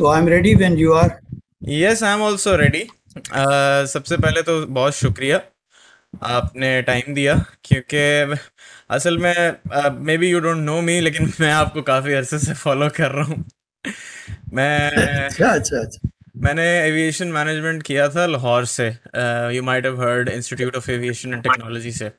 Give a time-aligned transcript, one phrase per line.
[0.00, 1.10] तो I am ready when you are
[1.68, 2.84] yes I am also ready
[3.92, 5.40] सबसे पहले तो बहुत शुक्रिया
[6.22, 7.34] आपने टाइम दिया
[7.64, 8.36] क्योंकि
[8.90, 9.34] असल में
[10.06, 13.24] may be you don't know me लेकिन मैं आपको काफ़ी अरसे से फॉलो कर रहा
[13.24, 13.44] हूँ।
[14.52, 18.88] मैं अच्छा अच्छा अच्छा। मैंने एविएशन मैनेजमेंट किया था लाहौर से।
[19.56, 22.10] You might have heard institute of aviation and technology से।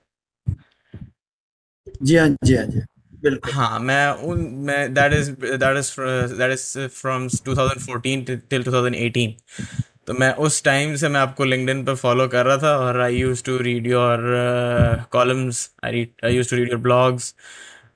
[2.04, 2.82] जी हाँ जी हाँ जी
[3.22, 5.92] बिल्कुल। हाँ मैं उन मैं that is that is
[6.34, 9.36] that is from 2014 till 2018
[10.08, 13.16] तो मैं उस टाइम से मैं आपको लिंक्डइन पर फॉलो कर रहा था और I
[13.18, 14.20] use to read your
[15.12, 17.34] columns I I use to read your blogs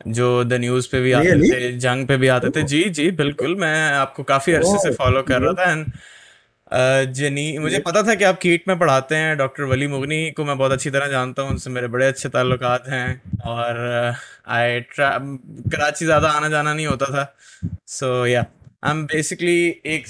[0.10, 3.56] जो द न्यूज़ पे भी आते थे जंग पे भी आते थे। जी जी बिल्कुल
[3.56, 5.86] मैं आपको काफ़ी अरसे से फॉलो कर रहा था एंड
[7.14, 10.58] जनी मुझे पता था कि आप कीट में पढ़ाते हैं डॉक्टर वली मुगनी को मैं
[10.58, 13.78] बहुत अच्छी तरह जानता हूँ उनसे मेरे बड़े अच्छे ताल्लुक हैं और
[14.48, 17.36] आई कराची ज़्यादा आना जाना नहीं होता था।
[17.88, 18.46] So yeah
[18.84, 20.06] I am basically एक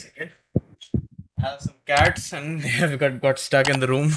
[1.92, 4.12] कैट्स एंड रूम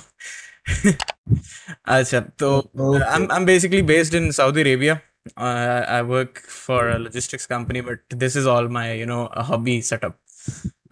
[1.87, 2.71] अच्छा तो
[3.03, 5.01] I am basically based in Saudi Arabia
[5.95, 10.19] I work for logistics company but this is all my you know hobby setup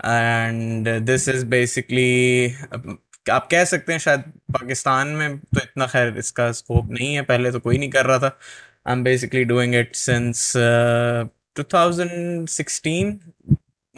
[0.04, 2.96] uh, this is basically um,
[3.30, 4.20] आप कह सकते हैं शायद
[4.54, 8.18] पाकिस्तान में तो इतना खैर इसका स्कोप नहीं है। पहले तो कोई नहीं कर रहा
[8.18, 8.38] था।
[8.86, 10.52] I am basically doing it since
[11.60, 13.12] 2016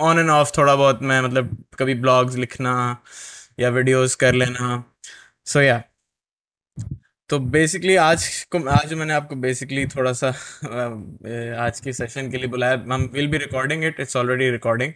[0.01, 2.73] on and off थोड़ा बहुत मैं मतलब कभी ब्लॉग्स लिखना
[3.61, 4.85] या वीडियोस कर लेना।
[5.47, 6.95] So so, yeah yeah.
[7.29, 10.29] तो बेसिकली आज को आज मैंने आपको बेसिकली थोड़ा सा
[11.67, 14.93] आज की सेशन के लिए बुलाया। हम will be recording it it's already recording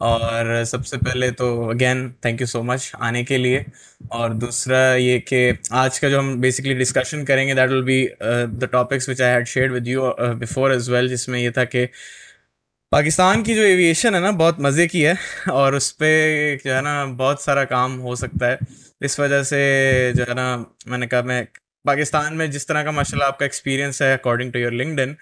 [0.00, 3.64] और सबसे पहले तो again thank you so much आने के लिए।
[4.12, 8.68] और दूसरा ये कि आज का जो हम बेसिकली डिस्कशन करेंगे that will be the
[8.72, 11.88] topics which I had shared with you before as well जिसमें ये था कि
[12.92, 15.16] पाकिस्तान की जो एविएशन है ना, बहुत मज़े की है,
[15.52, 18.58] और उस पर जो है ना, बहुत सारा काम हो सकता है।
[19.02, 20.46] इस वजह से जो है ना,
[20.88, 21.46] मैंने कहा, मैं
[21.84, 25.16] पाकिस्तान में जिस तरह का माशाल्लाह आपका एक्सपीरियंस है अकॉर्डिंग टू योर लिंक्डइन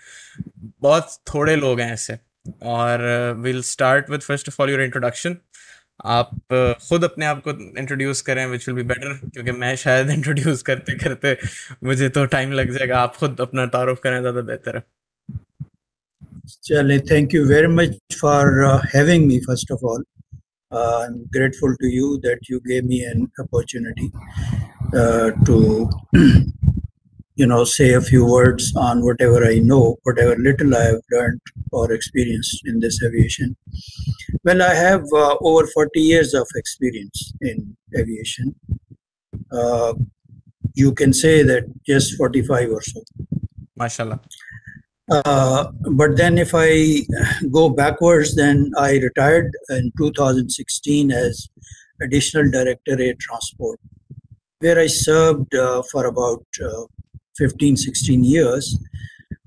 [0.83, 2.19] बहुत थोड़े लोग हैं ऐसे।
[2.63, 3.03] और
[3.39, 5.37] will start with first of all your introduction
[6.05, 10.11] आप uh, खुद अपने आप को इंट्रोड्यूस करें विच विल बी बेटर क्योंकि मैं शायद
[10.19, 11.37] इंट्रोड्यूस करते करते
[11.85, 14.83] मुझे तो टाइम लग जाएगा। आप खुद अपना तारुफ करें ज़्यादा बेहतर है।
[16.63, 18.47] चले thank you very much for
[18.95, 20.05] having me first of all
[20.73, 24.11] I'm grateful to you that you gave me an opportunity
[24.95, 25.89] uh, to
[27.37, 31.41] you know, say a few words on whatever I know, whatever little I have learned
[31.73, 33.57] or experienced in this aviation.
[34.45, 38.55] Well, I have uh, over 40 years of experience in aviation.
[39.51, 39.95] Uh,
[40.75, 43.03] you can say that just 45 or so.
[43.79, 44.21] MashaAllah.
[45.11, 47.03] Uh, but then if I
[47.51, 51.49] go backwards, then I retired in 2016 as
[52.01, 53.81] additional directorate transport,
[54.61, 56.85] where I served uh, for about uh,
[57.37, 58.79] 15, 16 years.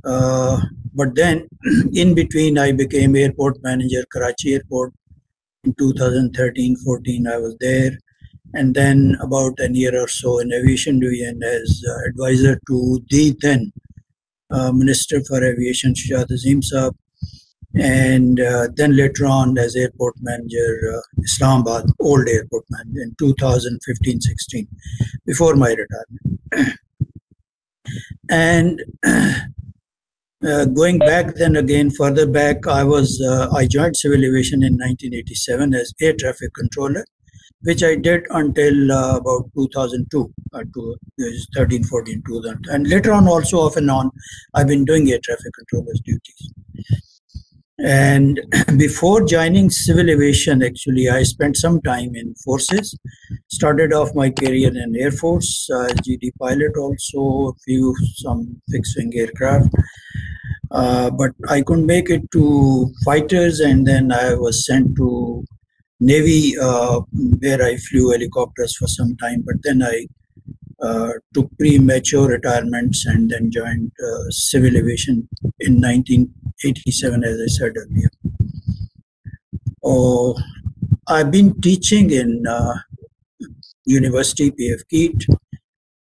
[0.04, 0.60] Uh,
[0.94, 1.48] but then,
[1.94, 4.94] in between, I became airport manager, Karachi Airport.
[5.64, 7.92] In 2013 14, I was there.
[8.54, 13.36] And then, about a year or so in aviation division as uh, advisor to the
[13.42, 13.74] then
[14.50, 16.94] uh, Minister for Aviation, Shahid Azim Saab,
[17.76, 24.22] and uh, then later on as airport manager, uh, Islamabad, old airport manager in 2015
[24.22, 24.68] 16,
[25.26, 26.78] before my retirement.
[28.30, 34.64] And uh, going back then again, further back, I was uh, I joined civil aviation
[34.64, 37.06] in 1987 as air traffic controller
[37.62, 42.66] which I did until uh, about 2002, uh, to, is 13, 14, 2000.
[42.70, 44.12] And later on, also off and on,
[44.54, 46.54] I've been doing air traffic controllers duties.
[47.80, 48.40] And
[48.78, 52.98] before joining civil aviation, actually, I spent some time in forces.
[53.50, 59.70] Started off my career in Air Force, uh, GD pilot, also few some fixed-wing aircraft.
[60.72, 65.46] Uh, but I couldn't make it to fighters, and then I was sent to
[66.00, 67.02] Navy, uh,
[67.40, 70.08] where I flew helicopters for some time, but then I
[70.82, 75.28] uh, took premature retirements and then joined uh, civil aviation
[75.60, 75.80] in
[76.64, 78.10] 1987, as I said earlier.
[79.84, 80.36] Oh,
[81.08, 82.74] I've been teaching in uh,
[83.86, 85.26] University PAF KIET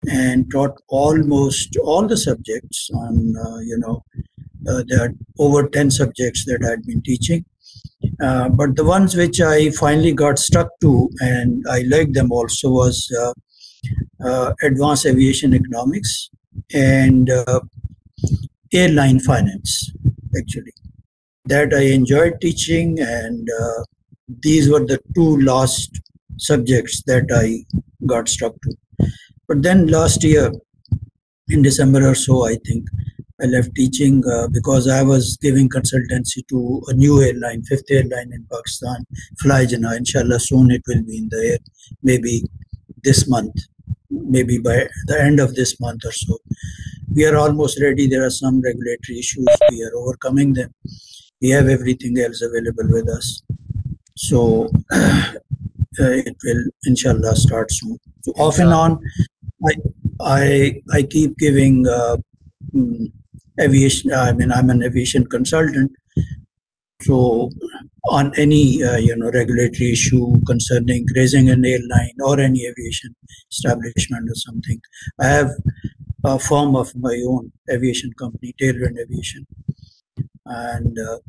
[0.10, 4.04] and taught almost all the subjects on, uh, you know,
[4.68, 7.46] uh, there are over 10 subjects that I'd been teaching.
[8.22, 12.70] Uh, but the ones which I finally got stuck to and I liked them also
[12.70, 13.34] was uh,
[14.26, 16.30] uh, advanced aviation economics
[16.74, 17.62] and uh,
[18.74, 19.92] airline finance,
[20.38, 20.74] actually.
[21.46, 23.84] That I enjoyed teaching and uh,
[24.42, 26.00] these were the two last
[26.38, 27.66] subjects that I
[28.06, 28.76] got stuck to.
[29.48, 30.52] But then last year,
[31.50, 32.88] in December or so, I think
[33.42, 38.32] I left teaching uh, because I was giving consultancy to a new airline, fifth airline
[38.34, 39.06] in Pakistan,
[39.40, 39.98] Fly Jinnah.
[39.98, 41.58] Inshallah, soon it will be in the air,
[42.04, 42.44] maybe
[43.04, 43.56] this month,
[44.10, 46.38] maybe by the end of this month or so.
[47.14, 48.08] We are almost ready.
[48.08, 49.48] There are some regulatory issues.
[49.72, 50.74] We are overcoming them.
[51.42, 53.42] We have everything else available with us.
[54.16, 55.34] So uh,
[55.98, 57.98] it will, inshallah, start soon.
[58.22, 59.00] So off and on,
[59.66, 59.74] I
[60.20, 62.18] I I keep giving uh,
[62.74, 63.12] mm,
[63.60, 64.14] aviation.
[64.14, 65.92] I mean, I'm an aviation consultant,
[67.02, 67.50] so
[68.08, 73.16] on any uh, you know regulatory issue concerning raising an airline or any aviation
[73.52, 74.82] establishment or something,
[75.20, 75.52] I have
[76.24, 79.46] a firm of my own aviation company, Tailwind Aviation,
[80.46, 81.20] and uh,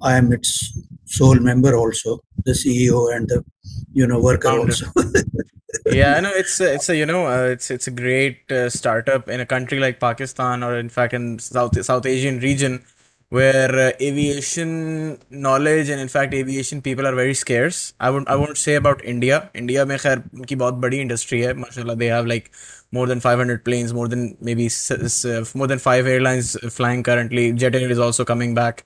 [0.00, 3.44] I am its sole member also, the CEO and the
[3.92, 4.62] you know worker Founder.
[4.64, 4.86] also.
[5.92, 8.68] yeah i know it's a, it's a you know uh, it's it's a great uh,
[8.70, 12.82] startup in a country like pakistan or in fact in south south asian region
[13.30, 17.92] where uh, aviation knowledge and in fact aviation people are very scarce.
[18.00, 19.50] I would i won't say about india.
[19.54, 22.50] India mein khair unki bahut badi industry hai mashallah they have like
[22.90, 27.52] more than 500 planes more than maybe uh, more than 5 airlines flying currently.
[27.52, 28.84] Jet air is also coming back.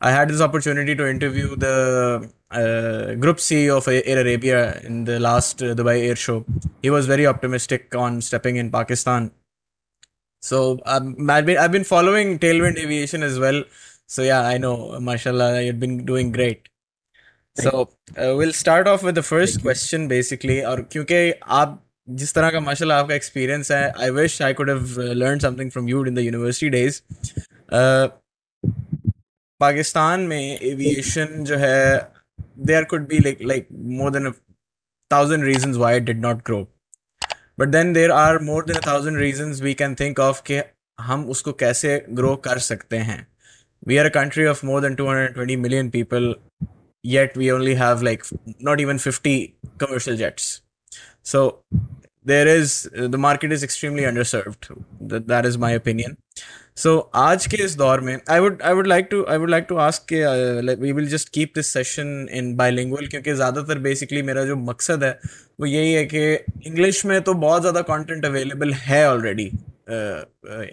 [0.00, 5.20] I had this opportunity to interview the uh, group CEO of Air Arabia in the
[5.20, 6.44] last uh, Dubai Air Show.
[6.82, 9.30] He was very optimistic on stepping in Pakistan.
[10.42, 13.64] So um, I've been I've been following Tailwind Aviation as well.
[14.06, 16.68] So yeah, I know, mashallah, you've been doing great.
[17.54, 20.64] So uh, we'll start off with the first question, basically.
[20.64, 21.78] Or because you,
[22.14, 23.68] just like mashallah, your experience.
[23.68, 27.02] Hai, I wish I could have uh, learned something from you in the university days.
[27.70, 28.08] Uh,
[29.60, 31.56] Pakistan mein aviation jo
[32.56, 34.34] there could be like like more than a
[35.10, 36.66] thousand reasons why it did not grow.
[37.51, 40.61] grow but then there are more than a thousand reasons we can think of कि
[41.01, 43.27] हम उसको कैसे grow कर सकते हैं
[43.87, 46.35] we are a country of more than 220 million people
[47.03, 48.25] yet we only have like
[48.59, 50.61] not even 50 commercial jets
[51.23, 51.63] so
[52.23, 55.71] there is the market is extremely underserved that, that is my
[56.76, 59.50] opinion so आज के इस दौर में I would I would like to I would
[59.50, 64.22] like to ask कि uh, like, we will just keep this session क्योंकि ज़्यादातर basically
[64.22, 65.20] मेरा जो मकसद है
[65.60, 66.34] वो यही है कि
[66.66, 69.50] इंग्लिश में तो बहुत ज़्यादा कंटेंट अवेलेबल है ऑलरेडी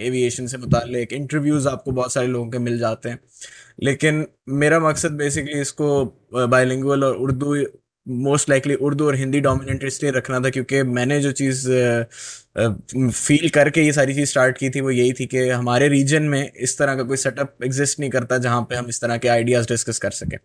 [0.08, 3.20] एविएशन से मुतालिक इंटरव्यूज़ आपको बहुत सारे लोगों के मिल जाते हैं।
[3.84, 7.56] लेकिन मेरा मकसद बेसिकली इसको बाइलिंगुअल और उर्दू
[8.10, 11.70] मोस्ट लाइकली उर्दू और हिंदी डोमिनेंट इसलिए रखना था क्योंकि मैंने जो चीज़
[13.10, 16.52] फील करके ये सारी चीज़ स्टार्ट की थी वो यही थी कि हमारे रीजन में
[16.54, 19.68] इस तरह का कोई सेटअप एग्जिस्ट नहीं करता जहाँ पे हम इस तरह के आइडियाज़
[19.68, 20.38] डिस्कस कर सकें।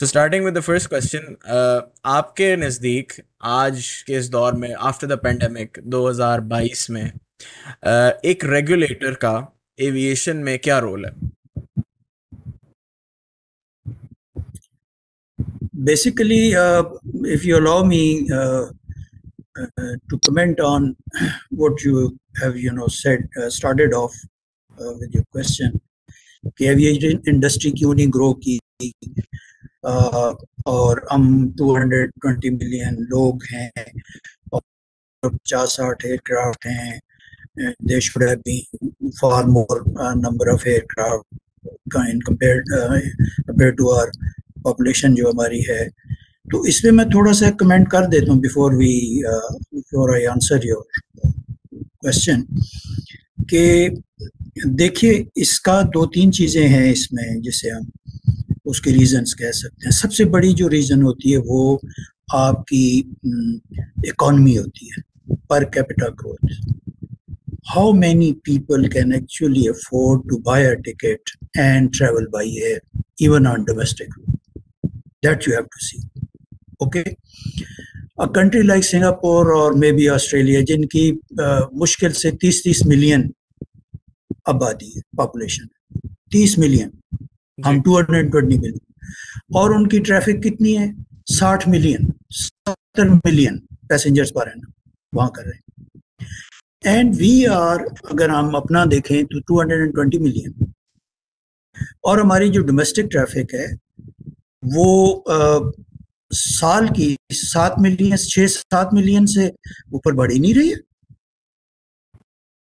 [0.00, 1.36] So starting with the first question
[2.04, 3.12] आपके नज़दीक
[3.42, 10.36] आज के इस दौर में आफ्टर द पेंडेमिक 2022 में uh, एक रेगुलेटर का एविएशन
[10.36, 11.39] में क्या रोल है?
[15.83, 16.83] Basically, uh,
[17.23, 18.65] if you allow me uh,
[19.55, 20.95] uh, to comment on
[21.49, 24.13] what you have, you know, said, uh, started off
[24.79, 25.79] uh, with your question,
[26.57, 28.59] कि aviation industry क्यों नहीं grow की
[29.83, 30.33] uh,
[30.67, 31.23] और हम
[31.61, 33.85] 220 मिलियन लोग हैं
[34.53, 34.61] और
[35.23, 36.99] पचास साठ एयरक्राफ्ट हैं
[37.87, 41.25] they should have been far more uh, number of aircraft
[42.09, 42.99] in compared uh,
[43.47, 44.11] compared to our
[44.66, 45.88] population जो हमारी है।
[46.46, 51.32] तो इसमें मैं थोड़ा सा कमेंट कर देता हूँ before we before I answer your
[51.74, 52.42] question
[53.50, 54.02] कि
[54.66, 57.90] देखिए इसका दो तीन चीज़ें हैं इसमें जिसे हम
[58.66, 61.80] उसके रीजंस कह सकते हैं। सबसे बड़ी जो रीज़न होती है वो
[62.34, 62.84] आपकी
[64.08, 65.02] इकॉनमी होती है
[65.50, 66.44] per capita growth
[67.68, 72.80] how many people can actually afford to a ticket and travel by air,
[73.18, 74.29] even on domestic route?
[75.22, 76.00] That you have to see.
[76.80, 77.16] Okay.
[78.18, 81.10] A country like Singapore or maybe Australia, जिनकी
[81.82, 83.28] मुश्किल से 30-30 million
[84.48, 85.68] आबादी है population
[86.34, 86.90] 30 million
[87.58, 88.78] हम 220 million
[89.56, 90.92] और उनकी traffic कितनी है
[91.32, 93.58] 60 million 70 million
[93.88, 94.72] passengers per annum
[95.12, 100.72] वहाँ कर रहे हैं एंड वी आर अगर हम अपना देखें तो 220 मिलियन
[102.04, 103.66] और हमारी जो डोमेस्टिक ट्रैफ़िक है
[104.62, 105.70] वो आ,
[106.32, 109.50] साल की सात मिलियन छः सात मिलियन से
[109.94, 110.78] ऊपर बढ़ ही नहीं रही है।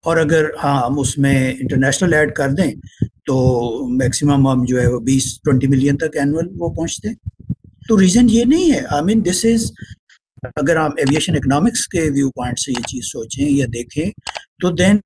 [0.04, 2.72] और अगर हाँ हम उसमें इंटरनेशनल ऐड कर दें
[3.28, 3.36] तो
[4.00, 7.18] मैक्सिमम हम जो है वो बीस ट्वेंटी मिलियन तक एनुअल वो पहुँचते हैं।
[7.90, 9.72] तो रीजन ये नहीं है। आई मीन दिस इज़
[10.58, 14.12] अगर आप एविएशन इकोनॉमिक्स के व्यू पॉइंट से ये चीज़ सोचें या देखें
[14.62, 15.02] तो then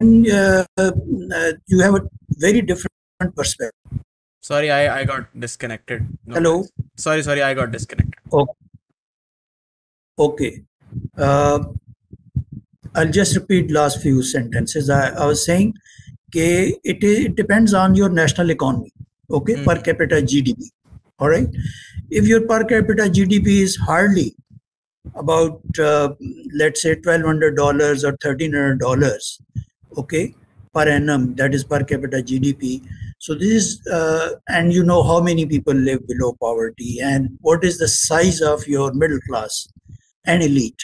[1.72, 2.02] you have a
[2.42, 4.00] very different perspective
[4.42, 6.08] Sorry, I, I got disconnected.
[6.26, 6.56] No Hello?
[6.58, 6.72] worries.
[6.96, 8.16] Sorry, sorry, I got disconnected.
[10.18, 10.64] Okay.
[11.18, 11.64] Uh,
[12.96, 14.90] I'll just repeat last few sentences.
[14.90, 15.74] I, I was saying
[16.30, 18.92] okay, it, it depends on your national economy,
[19.32, 19.84] okay, per Mhm.
[19.84, 20.72] capita GDP.
[21.20, 21.48] All right.
[22.10, 24.36] If your per capita GDP is hardly
[25.16, 26.14] about, uh,
[26.54, 29.42] let's say, $1,200 or $1,300,
[29.98, 30.34] okay,
[30.74, 32.82] per annum, that is per capita GDP.
[33.20, 37.66] So this is, uh, and you know how many people live below poverty and what
[37.66, 39.68] is the size of your middle class
[40.26, 40.82] and elite.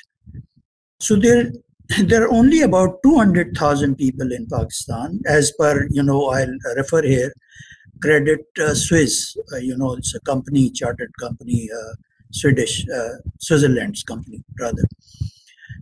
[0.99, 1.53] So there,
[2.03, 7.33] there are only about 200,000 people in Pakistan, as per, you know, I'll refer here,
[8.01, 11.93] Credit uh, Suisse, uh, you know, it's a company, chartered company, uh,
[12.31, 14.83] Swedish, uh, Switzerland's company, rather.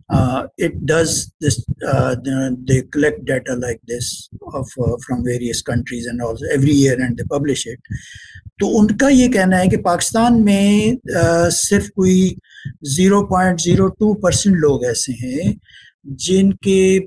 [0.09, 1.55] Uh, it does this,
[1.91, 6.73] uh, the- they collect data like this of, uh, from various countries and also every
[6.73, 7.79] year and they publish it.
[8.59, 12.35] तो उनका ये कहना है कि पाकिस्तान में अ, सिर्फ़ कोई
[12.97, 15.55] 0.02 percent लोग ऐसे हैं
[16.25, 16.99] जिनके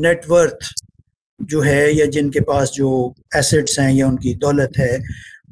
[0.00, 0.68] नेटवर्थ
[1.42, 2.90] जो है या जिनके पास जो
[3.36, 4.98] एसेट्स हैं या उनकी दौलत है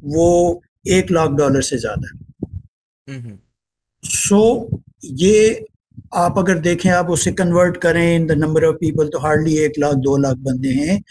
[0.03, 0.29] वो
[0.97, 2.25] एक लाख डॉलर से ज़्यादा है
[3.09, 3.37] Mhm.
[4.03, 4.41] सो
[5.03, 5.65] ये
[6.13, 9.73] आप अगर देखें आप उसे कन्वर्ट करें in the number of people तो हार्डली एक
[9.79, 11.03] लाख दो लाख बंदे हैं।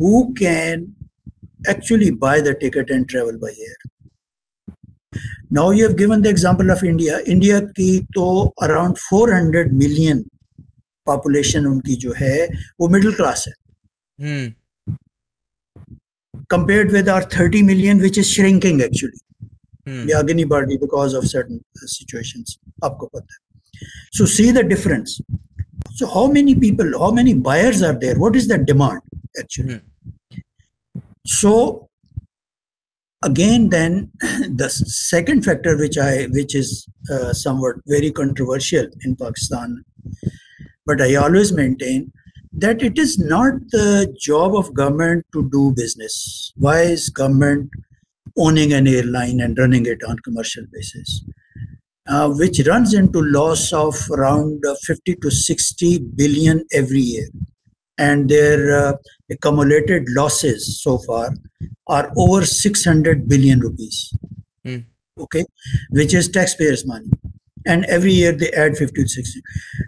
[0.00, 0.94] Who can
[1.70, 4.08] actually buy the ticket and travel by air
[5.52, 10.24] now you have given the example of India India की तो अराउंड 400 मिलियन
[11.06, 12.48] पॉपुलेशन उनकी जो है
[12.80, 13.52] वो मिडिल क्लास है।
[14.20, 14.50] Hmm.
[16.52, 19.46] compared with our 30 million which is shrinking actually
[19.88, 20.08] Hmm.
[20.08, 23.49] ये आगे नहीं बढ़ रही because of certain uh, situations आपको पता है।
[24.12, 25.20] So see the difference.
[25.94, 28.18] So how many people how many buyers are there?
[28.18, 29.00] What is the demand
[29.38, 29.80] actually?
[31.26, 31.88] So
[33.22, 39.84] again then the second factor which i which is uh, somewhat very controversial in pakistan
[40.86, 42.10] but i always maintain
[42.52, 46.52] that it is not the job of government to do business.
[46.56, 47.70] Why is government
[48.36, 51.24] owning an airline and running it on commercial basis
[52.10, 57.28] uh, which runs into loss of around uh, 50 to 60 billion every year.
[57.98, 58.92] And their uh,
[59.30, 61.30] accumulated losses so far
[61.86, 64.12] are over 600 billion rupees.
[64.64, 64.78] Hmm.
[65.18, 65.44] okay?
[65.90, 67.10] Which is taxpayers money.
[67.66, 69.42] And every year they add 50 to 60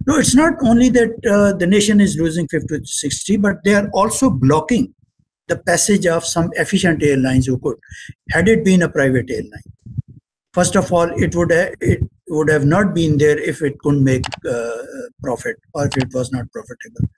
[0.07, 3.75] no it's not only that uh, the nation is losing 50 to 60 but they
[3.75, 4.95] are also blocking
[5.49, 7.79] the passage of some efficient airlines who could.
[8.31, 9.73] Had it been a private airline
[10.53, 14.05] first of all it would ha- it would have not been there if it couldn't
[14.05, 14.77] make uh,
[15.23, 17.09] profit or if it was not profitable.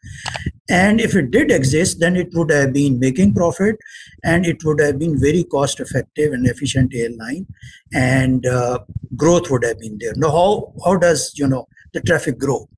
[0.68, 3.76] And if it did exist then it would have been making profit
[4.22, 7.46] and it would have been very cost effective and efficient airline
[7.92, 8.78] and uh,
[9.16, 10.14] growth would have been there.
[10.16, 12.68] Now how how does you know the traffic grow?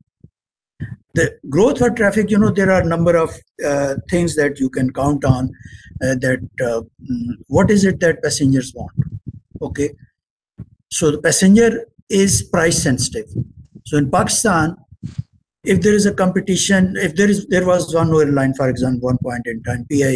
[1.14, 4.68] The growth of traffic you know there are a number of uh, things that you
[4.68, 5.50] can count on
[6.02, 8.92] uh, that uh, mm, what is it that passengers want?
[9.62, 9.90] Okay.
[10.90, 13.29] So the passenger is price sensitive
[13.85, 14.75] so in pakistan
[15.65, 19.19] if there is a competition if there is there was one airline for example one
[19.27, 20.09] point in time pia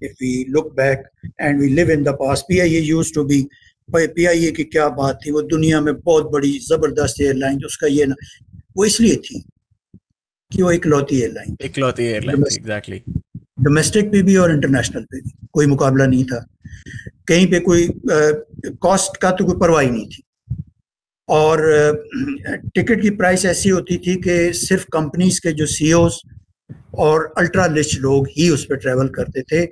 [0.00, 1.04] if we look back
[1.38, 3.40] and we live in the past pia used to be
[3.88, 8.14] PIA की क्या बात थी वो दुनिया में बहुत बड़ी जबरदस्त एयरलाइन उसका ये ना
[8.76, 9.40] वो इसलिए थी
[10.50, 12.60] कि वो इकलौती एयरलाइन इकलौती एयरलाइन Domestic.
[12.60, 13.02] एग्जैक्टली
[13.64, 16.44] डोमेस्टिक पे भी और इंटरनेशनल पे भी कोई मुकाबला नहीं था
[17.28, 17.88] कहीं पे कोई
[18.86, 20.22] कॉस्ट का तो कोई परवाह ही नहीं थी
[21.29, 21.61] और
[22.75, 26.19] टिकट की प्राइस ऐसी होती थी कि सिर्फ़ कंपनीज़ के जो सीईओज
[26.97, 29.67] और अल्ट्रा लिस्ट लोग ही उस पर ट्रैवल करते थे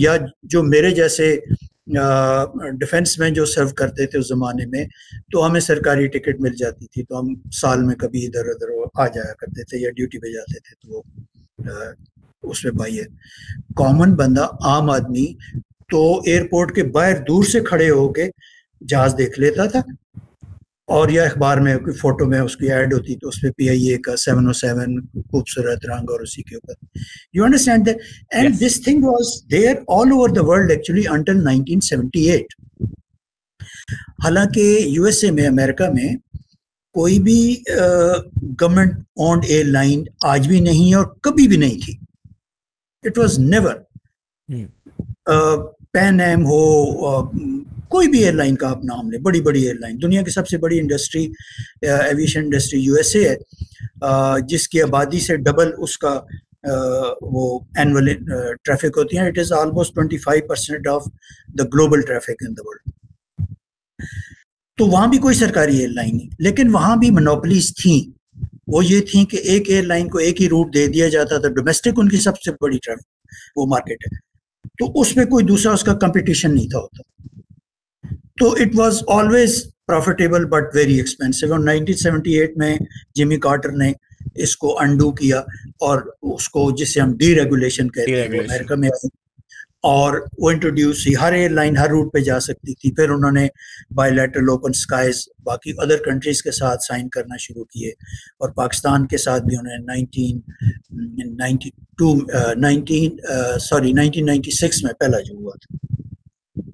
[0.00, 0.16] या
[0.46, 1.34] जो मेरे जैसे
[1.90, 4.86] डिफेंस में जो सर्व करते थे उस ज़माने में
[5.32, 9.06] तो हमें सरकारी टिकट मिल जाती थी। तो हम साल में कभी इधर उधर आ
[9.06, 13.06] जाया करते थे या ड्यूटी पे जाते थे तो वो उसमें भाई है।
[13.76, 15.26] कॉमन बंदा, आम आदमी
[15.90, 18.28] तो एयरपोर्ट के बाहर दूर से खड़े होके
[18.82, 19.82] जहाज़ देख लेता था।
[20.90, 23.96] और या अखबार में फ़ोटो में उसकी ऐड होती तो उस पर पी आई ए
[24.04, 24.98] का सेवन ओ सेवन
[25.30, 26.74] खूबसूरत रंग और उसी के ऊपर
[27.36, 28.00] you understand that
[28.34, 28.56] end.
[28.58, 32.56] This thing was there all over the world actually until 1978
[34.22, 34.66] हालाँकि
[34.96, 36.18] यूएसए में अमेरिका में
[36.94, 41.98] कोई भी गवर्नमेंट ऑन ए लाइन आज भी नहीं है और कभी भी नहीं थी
[43.04, 43.84] it was never.
[45.94, 46.62] Pan Am हो
[47.90, 51.24] कोई भी एयरलाइन का आप नाम ले बड़ी बड़ी एयरलाइन, दुनिया की सबसे बड़ी इंडस्ट्री
[51.84, 53.36] एविएशन इंडस्ट्री यूएसए है
[54.46, 56.14] जिसकी आबादी से डबल उसका
[57.24, 57.44] वो
[57.78, 58.14] एनुअल
[58.64, 61.08] ट्रैफ़िक होती है it is almost 25 percent of
[61.56, 62.92] the global traffic in the world
[64.78, 68.14] तो वहाँ भी कोई सरकारी एयरलाइन नहीं, लेकिन वहाँ भी मोनोपलीज थी।
[68.68, 71.98] वो ये थी कि एक एयरलाइन को एक ही रूट दे दिया जाता था डोमेस्टिक
[71.98, 73.06] उनकी सबसे बड़ी ट्रैफ़िक
[73.58, 74.18] वो मार्केट है।
[74.78, 77.02] तो उसमें कोई दूसरा उसका कंपटीशन नहीं था होता।
[78.40, 82.78] तो it was always profitable but very expensive और 1978 में
[83.16, 83.94] जिमी कार्टर ने
[84.42, 85.44] इसको अंडू किया
[85.82, 88.90] और उसको जिसे हम डी रेगुलेशन कहते हैं अमेरिका में
[89.84, 93.50] और वो इंट्रोड्यूस हुई हर एयरलाइन हर रूट पे जा सकती थी। फिर उन्होंने
[93.92, 97.94] बायोलेटरल ओपन स्काइज बाकी अदर कंट्रीज़ के साथ साइन करना शुरू किए
[98.40, 102.26] और पाकिस्तान के साथ भी उन्होंने 1992
[102.64, 103.10] 19
[103.68, 105.78] सॉरी 1996 में पहला जो हुआ था।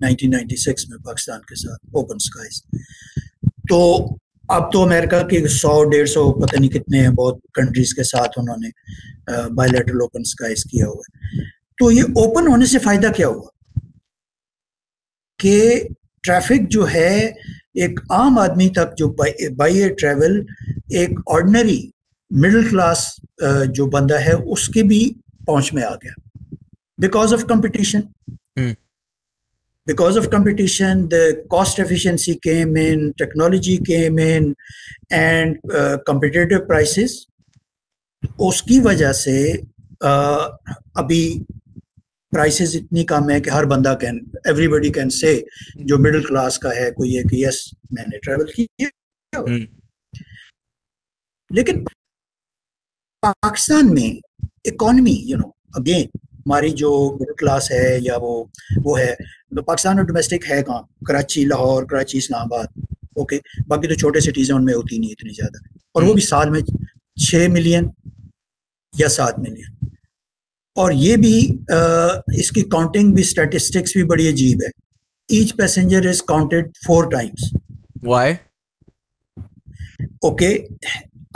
[0.05, 2.63] 1996 में पाकिस्तान के साथ ओपन स्काइज।
[3.69, 3.81] तो
[4.51, 8.39] अब तो अमेरिका के सौ, डेढ़ सौ, पता नहीं कितने हैं, बहुत कंट्रीज़ के साथ
[8.39, 8.71] उन्होंने
[9.31, 11.49] बायोलेटरल ओपन स्काइज किया हुआ है।
[11.79, 13.51] तो ये ओपन होने से फ़ायदा क्या हुआ?
[15.41, 15.89] कि
[16.23, 17.35] ट्रैफ़िक जो है,
[17.77, 20.47] एक आम आदमी तक जो बाई एयर ट्रेवल
[20.95, 21.93] एक ऑर्डनरी
[22.31, 25.05] मिडिल क्लास जो बंदा है, उसके भी
[25.47, 26.15] पहुँच में आ गया।
[27.01, 28.03] Because of competition
[29.87, 34.55] because of competition the cost efficiency came in technology came in
[35.11, 37.25] and uh, competitive prices
[38.41, 39.37] उसकी वजह से
[40.03, 40.49] uh,
[40.97, 41.23] अभी
[42.33, 45.33] प्राइसेस इतनी कम है कि हर बंदा कैन एवरीबडी कैन से
[45.91, 47.59] जो मिडिल क्लास का है कोई है कि यस
[47.93, 48.91] मैंने ट्रेवल किया
[51.51, 51.85] लेकिन
[53.23, 54.21] पाकिस्तान में
[54.67, 58.35] इकोनॉमी यू नो अगेन हमारी जो मिडिल क्लास है या वो
[58.83, 60.89] वो है तो पाकिस्तान में डोमेस्टिक है कहाँ?
[61.07, 62.85] कराची लाहौर कराची इस्लामाबाद
[63.19, 65.61] ओके बाकी तो छोटे सिटीज़ हैं उनमें होती नहीं इतनी ज़्यादा।
[65.95, 66.61] और वो भी साल में
[67.17, 67.91] छः मिलियन
[68.95, 69.91] या सात मिलियन
[70.77, 71.37] और ये भी
[71.73, 74.71] आ, इसकी काउंटिंग भी स्टैटिस्टिक्स भी बड़ी अजीब है।
[75.29, 77.51] Each passenger is counted four times
[78.05, 78.35] why
[80.25, 80.53] okay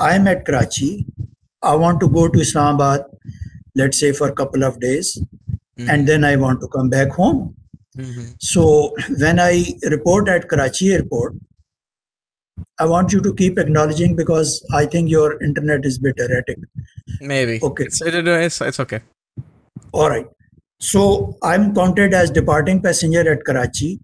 [0.00, 0.90] I am at Karachi
[1.62, 3.10] I want to go to Islamabad
[3.74, 5.90] let's say for a couple of days mm-hmm.
[5.90, 7.54] and then i want to come back home.
[7.96, 8.26] Mm-hmm.
[8.38, 11.34] so when i report at karachi airport
[12.78, 16.58] i want you to keep acknowledging because i think your internet is bit erratic
[17.20, 17.60] maybe.
[17.62, 17.84] Okay.
[17.84, 19.00] It's, it's, it's okay.
[19.92, 20.26] All right.
[20.78, 24.00] So i'm counted as departing passenger at karachi.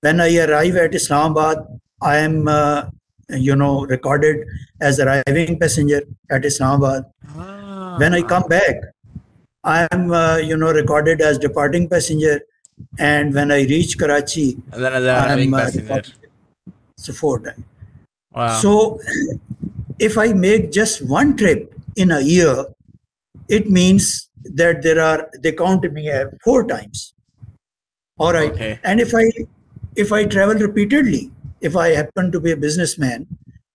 [0.00, 1.58] When i arrive at islamabad
[2.00, 2.84] i am uh,
[3.28, 4.46] you know recorded
[4.80, 7.04] as arriving passenger at islamabad.
[7.36, 7.96] Ah.
[7.98, 8.76] when i come back
[9.68, 12.40] I am, uh, you know, recorded as departing passenger.
[12.98, 16.02] And when I reach Karachi, and then arriving uh, passenger.
[16.96, 17.64] So four times.
[18.32, 18.60] Wow.
[18.60, 19.00] So
[19.98, 22.64] if I make just one trip in a year,
[23.48, 26.10] it means that there are they count me
[26.42, 27.14] four times
[28.18, 28.78] all right okay.
[28.84, 29.24] and if i
[29.96, 33.26] if i travel repeatedly if i happen to be a businessman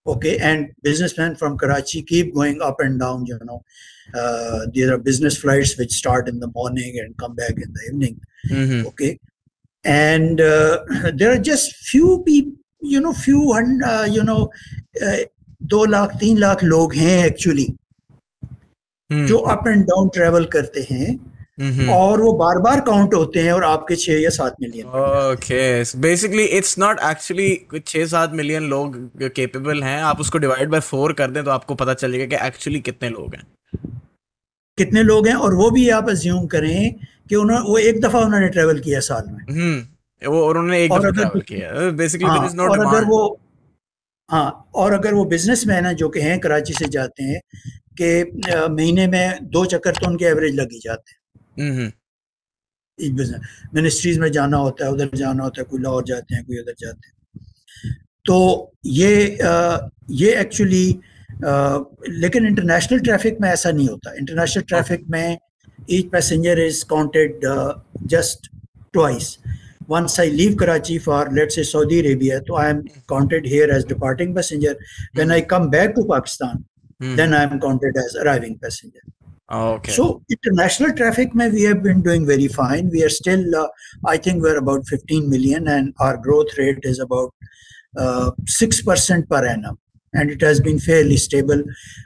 [0.07, 3.63] okay and businessmen from karachi keep going up and down you know
[4.14, 7.82] uh, there are business flights which start in the morning and come back in the
[7.88, 8.20] evening
[8.50, 8.86] mm-hmm.
[8.86, 9.18] okay
[9.84, 10.78] and uh,
[11.14, 14.50] there are just few people you know few uh, you know
[15.02, 15.18] uh,
[15.62, 17.66] दो लाख तीन लाख लोग हैं actually
[19.10, 21.14] हम्म। जो up and down travel करते हैं
[21.91, 24.87] और वो बार बार count होते हैं और आपके छह या सात million
[25.31, 30.79] okay basically it's not actually छह सात मिलियन लोग केपेबल हैं। आप उसको डिवाइड बाय
[30.81, 33.43] फोर कर दें तो आपको पता चलेगा कि एक्चुअली कितने लोग हैं।
[34.77, 36.93] कितने लोग हैं और वो भी आप अज्यूम करें
[37.29, 41.09] कि उन्होंने वो एक दफ़ा उन्होंने ट्रेवल किया साल में। हम्म वो उन्होंने एक दफ़ा
[41.11, 43.39] ट्रेवल किया। बेसिकली हाँ, और अगर वो
[44.29, 47.39] हाँ और अगर वो बिजनेसमैन है जो कि हैं कराची से जाते हैं
[48.01, 48.07] कि
[48.69, 51.17] महीने में दो चक्कर तो उनके एवरेज लग ही जाते हैं।
[51.57, 51.91] हम्म, हम्म।
[53.73, 56.75] मिनिस्ट्रीज में जाना होता है उधर जाना होता है कोई लाहौर जाते हैं कोई उधर
[56.79, 58.37] जाते हैं। तो
[58.85, 59.77] ये आ,
[60.11, 60.85] ये एक्चुअली
[61.41, 65.37] लेकिन इंटरनेशनल ट्रैफ़िक में ऐसा नहीं होता। इंटरनेशनल ट्रैफ़िक हाँ। में
[65.91, 67.39] each passenger is counted
[68.07, 68.49] just
[68.93, 69.37] twice
[69.89, 73.85] once I leave Karachi for let say Saudi Arabia तो I am counted here as
[73.87, 74.77] departing passenger
[75.17, 76.63] when I come back to Pakistan
[77.15, 79.11] then I am counted as arriving passenger
[79.49, 79.91] Oh, okay.
[79.91, 82.89] So international traffic, may we have been doing very fine.
[82.89, 83.67] We are still, uh,
[84.05, 87.33] I think, we're about 15 million, and our growth rate is about
[87.97, 89.77] uh, six uh, percent per annum,
[90.13, 91.61] and it has been fairly stable,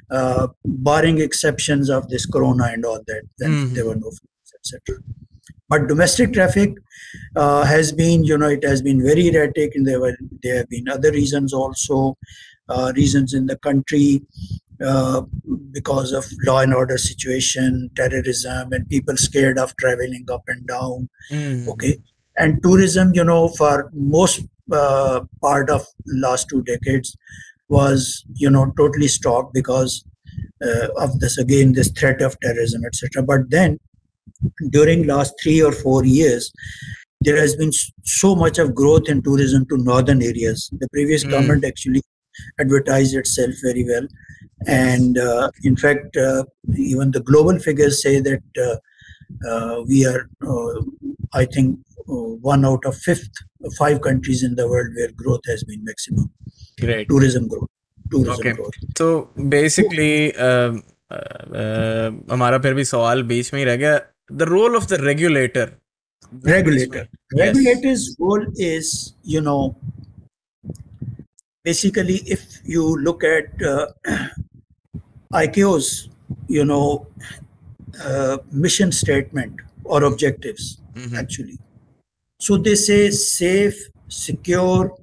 [0.09, 3.23] uh, barring exceptions of this corona and all that.
[3.37, 3.73] Then mm-hmm.
[3.75, 4.11] there were no
[4.55, 5.01] etc.
[5.69, 6.73] but domestic traffic
[7.35, 10.69] uh, has been, you know, it has been very erratic, and there were there have
[10.69, 12.17] been other reasons also,
[12.67, 14.23] uh, reasons in the country
[14.85, 15.21] uh,
[15.71, 21.09] because of law and order situation, terrorism, and people scared of traveling up and down.
[21.31, 21.67] Mm.
[21.67, 21.97] Okay,
[22.37, 27.15] and tourism, you know, for most uh, part of last two decades
[27.69, 30.05] was, you know, totally stopped because
[30.63, 33.23] uh, of this again this threat of terrorism, etc.
[33.23, 33.79] But then
[34.69, 36.51] during last three or four years
[37.21, 37.71] there has been
[38.03, 41.31] so much of growth in tourism to northern areas the previous Mm.
[41.31, 42.01] government actually
[42.60, 44.06] advertised itself very well
[44.66, 46.44] and uh, in fact uh,
[46.76, 48.76] even the global figures say that uh,
[49.50, 50.80] uh, we are uh,
[51.34, 53.42] i think uh, one out of fifth
[53.78, 56.30] five countries in the world where growth has been maximum
[56.80, 57.08] Great.
[57.08, 57.70] tourism growth
[58.10, 58.54] tourism Okay.
[58.60, 59.06] growth तो
[59.52, 60.12] basically
[62.32, 64.00] हमारा फिर भी सवाल बीच में ही रह गया
[64.32, 65.72] the role of the regulator
[66.48, 67.02] regulator
[67.34, 67.40] Yes.
[67.40, 68.88] regulator's role is
[69.32, 69.60] you know
[71.67, 73.87] basically if you look at uh,
[75.43, 76.09] ICAO's,
[76.47, 77.07] you know,
[78.03, 79.53] uh, mission statement
[79.83, 81.15] or objectives, mm-hmm.
[81.15, 81.57] actually.
[82.39, 83.77] So they say safe,
[84.07, 84.95] secure,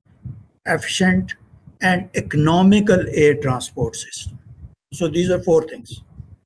[0.64, 1.35] efficient,
[1.83, 4.38] and economical air transport system.
[4.92, 6.00] So these are four things.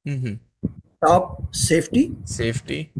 [0.06, 0.34] Mm-hmm.
[1.06, 2.04] Top safety.
[2.24, 2.90] Safety.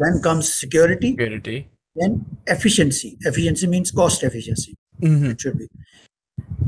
[0.00, 1.10] Then comes security.
[1.10, 1.68] Security.
[1.94, 3.16] Then efficiency.
[3.20, 4.74] Efficiency means cost efficiency.
[5.00, 5.30] Mm-hmm.
[5.30, 5.68] It should be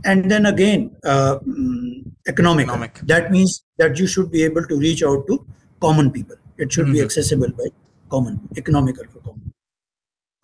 [0.05, 2.67] and then again uh, mm, economic.
[2.67, 3.01] economic.
[3.05, 5.47] That means that you should be able to reach out to
[5.81, 6.37] common people.
[6.59, 6.95] It should mm-hmm.
[6.95, 7.67] be accessible by
[8.11, 9.53] common, economical for common.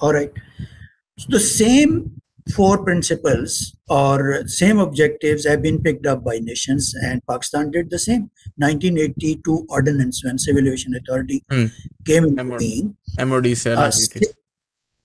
[0.00, 0.32] All right.
[1.18, 2.20] So the same
[2.54, 7.98] four principles or same objectives have been picked up by nations and pakistan did the
[7.98, 8.22] same
[8.56, 11.70] 1982 ordinance when civil aviation authority mm.
[12.04, 13.92] came into MOD, being mod said uh,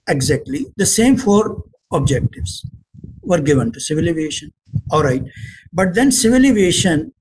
[0.08, 2.66] exactly the same four objectives
[3.32, 4.52] were given to civil aviation
[4.92, 5.24] all right.
[5.80, 7.14] But then civil aviation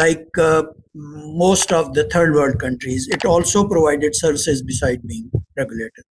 [0.00, 0.62] like uh,
[0.94, 6.04] most of the third world countries it also provided services beside being regulated.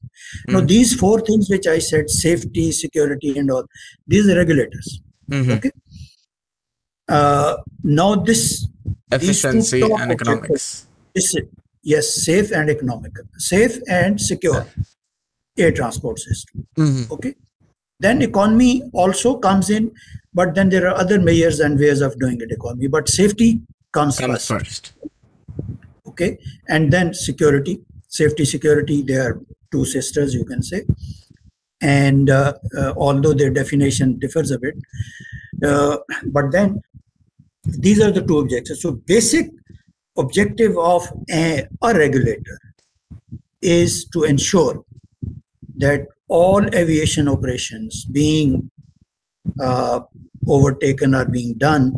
[0.48, 0.68] Now Hmm.
[0.74, 3.66] these four things which i said safety security and all
[4.16, 4.90] these are regulators.
[5.32, 5.52] Mhm.
[5.58, 5.72] okay.
[7.18, 8.68] Uh, now this
[9.12, 10.86] efficiency and economics.
[11.16, 11.50] Is it
[11.84, 13.24] yes safe and economical.
[13.38, 14.66] Safe and secure
[15.58, 16.68] air transport system.
[17.18, 17.34] Okay
[18.00, 19.92] then economy also comes in
[20.34, 22.88] but then there are other measures and ways of doing it economy.
[22.88, 24.48] But safety comes, comes first.
[24.48, 24.94] first.
[26.08, 26.38] Okay?
[26.68, 27.82] And then security.
[28.08, 30.84] Safety security they are two sisters you can say.
[31.82, 34.76] And uh, uh, although their definition differs a bit
[35.66, 36.82] uh, but then
[37.64, 38.82] these are the two objectives.
[38.82, 39.50] So basic
[40.18, 42.60] objective of a, a regulator
[43.62, 44.84] is to ensure
[45.78, 48.70] that all aviation operations being
[49.60, 50.00] uh,
[50.48, 51.94] overtaken or being done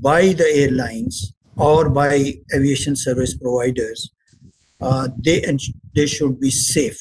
[0.00, 4.10] by the airlines or by aviation service providers,
[4.80, 5.44] uh, they
[5.94, 7.00] they should be safe.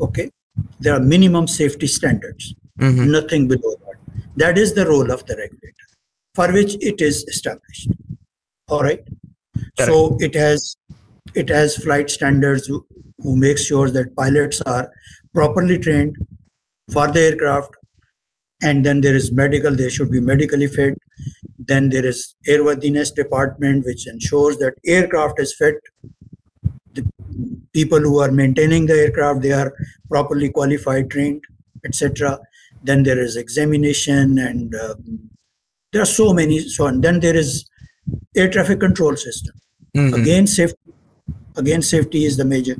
[0.00, 0.30] Okay,
[0.80, 3.10] there are minimum safety standards, Mhm.
[3.10, 3.98] nothing below that.
[4.36, 5.88] That is the role of the regulator,
[6.34, 7.90] for which it is established.
[8.68, 9.02] All right.
[9.86, 10.76] So it has
[11.34, 12.86] it has flight standards who,
[13.18, 14.90] who make sure that pilots are
[15.38, 16.16] properly trained
[16.92, 17.74] for the aircraft
[18.62, 20.98] and then there is medical they should be medically fit.
[21.70, 25.76] Then there is airworthiness department which ensures that aircraft is fit.
[26.94, 27.04] The
[27.72, 29.72] people who are maintaining the aircraft they are
[30.10, 31.42] properly qualified trained
[31.84, 32.38] etc
[32.82, 34.94] then there is examination and uh,
[35.92, 37.50] there are so many so and then there is
[38.36, 39.54] air traffic control system.
[39.96, 40.14] Mhm.
[40.20, 40.92] again safety
[41.62, 42.76] again safety is the major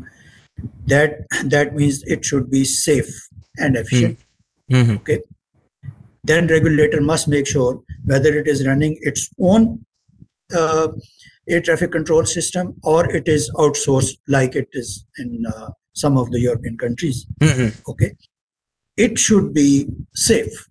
[0.87, 3.11] that that means it should be safe
[3.57, 4.19] and efficient.
[4.71, 4.97] Mhm.
[5.01, 5.21] okay.
[6.25, 9.85] Then regulator must make sure whether it is running its own
[10.55, 10.89] uh,
[11.49, 16.31] air traffic control system or it is outsourced like it is in uh, some of
[16.31, 17.27] the european countries.
[17.41, 17.71] Mhm.
[17.89, 18.15] okay.
[18.97, 20.67] It should be safe.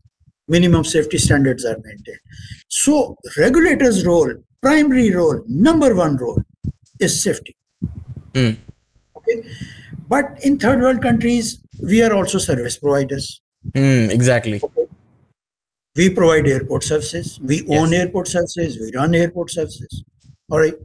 [0.47, 2.19] Minimum safety standards are maintained.
[2.67, 6.41] So regulator's role primary role number one role
[6.99, 7.55] is safety.
[8.33, 8.57] Mm.
[10.07, 13.41] But in third world countries we are also service providers.
[13.73, 14.61] Mm, exactly.
[15.95, 17.39] We provide airport services.
[17.43, 18.01] We own Yes.
[18.01, 18.79] airport services.
[18.79, 20.03] We run airport services.
[20.49, 20.75] All right?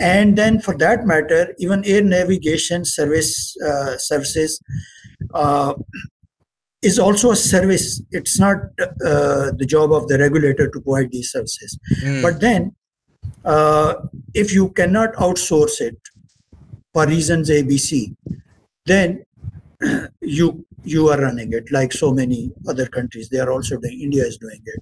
[0.00, 4.60] And then for that matter even air navigation service uh, services
[5.34, 5.74] uh,
[6.82, 8.00] is also a service.
[8.12, 8.58] It's not
[9.04, 11.78] uh, the job of the regulator to provide these services.
[12.02, 12.22] Mm.
[12.22, 12.72] but then
[13.44, 13.94] uh,
[14.34, 15.96] if you cannot outsource it
[16.92, 18.14] for reasons abc
[18.86, 19.24] then
[20.20, 23.28] you you are running it like so many other countries.
[23.28, 24.00] They are also doing.
[24.00, 24.80] India is doing it.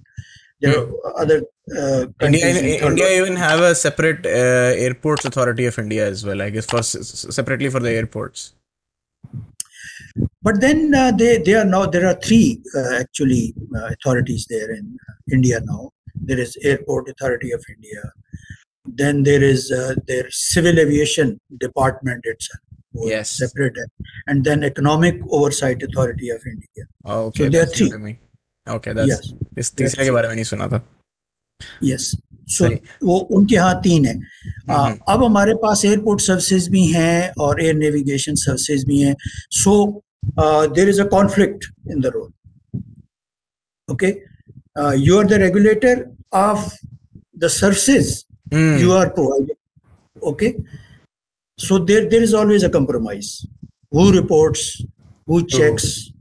[0.59, 0.91] There Hmm.
[0.91, 1.41] are other
[1.77, 6.41] uh, India, in India even have a separate uh, airports authority of India as well.
[6.41, 8.53] I guess for separately for the airports.
[10.41, 14.71] But then uh, they they are now there are three uh, actually uh, authorities there
[14.71, 14.97] in
[15.31, 15.91] India now.
[16.15, 18.01] There is Airport Authority of India.
[18.86, 22.60] Then there is uh, their Civil Aviation Department itself,
[22.94, 23.30] who is Yes.
[23.42, 23.76] separate,
[24.26, 26.84] and then Economic Oversight Authority of India.
[27.04, 27.90] Oh, okay, there are that's new three.
[27.90, 28.18] to me.
[28.66, 30.82] Okay, that's Yes, इस तीसरे के बारे में नहीं सुना था.
[31.82, 32.14] yes.
[32.52, 32.78] So सही.
[33.04, 34.14] वो उनके यहाँ तीन है
[34.70, 39.14] आ, हम्म, अब हमारे पास एयरपोर्ट सर्विसेज भी हैं और एयर नेविगेशन सर्विसेज भी हैं
[39.58, 39.74] so
[40.76, 42.82] there is a conflict in the role
[43.88, 44.08] okay
[45.04, 46.04] you are the regulator
[46.40, 46.68] of
[47.38, 48.12] the services
[48.51, 48.77] Hmm.
[48.77, 49.57] you are providing
[50.23, 50.55] okay?
[51.57, 53.45] So there there is always a compromise.
[53.91, 54.83] Who reports
[55.25, 56.11] who checks.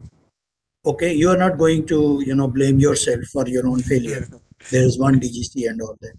[0.85, 1.13] Okay?
[1.15, 4.27] You are not going to you know blame yourself for your own failure.
[4.71, 6.15] There is one dgc and all that.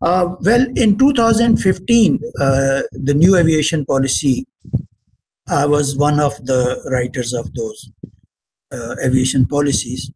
[0.00, 4.44] Uh, well in 2015 uh, the new aviation policy
[5.48, 7.90] i was one of the writers of those
[8.72, 10.10] uh, aviation policies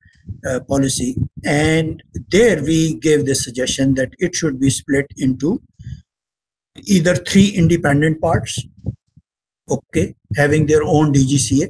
[0.49, 1.17] uh, policy.
[1.45, 5.63] And there we gave the suggestion that it should be split into
[6.85, 8.63] either three independent parts
[9.71, 11.69] okay having their own dgca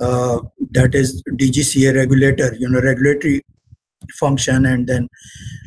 [0.00, 3.42] uh, that is dgca regulator you know regulatory
[4.18, 5.08] function and then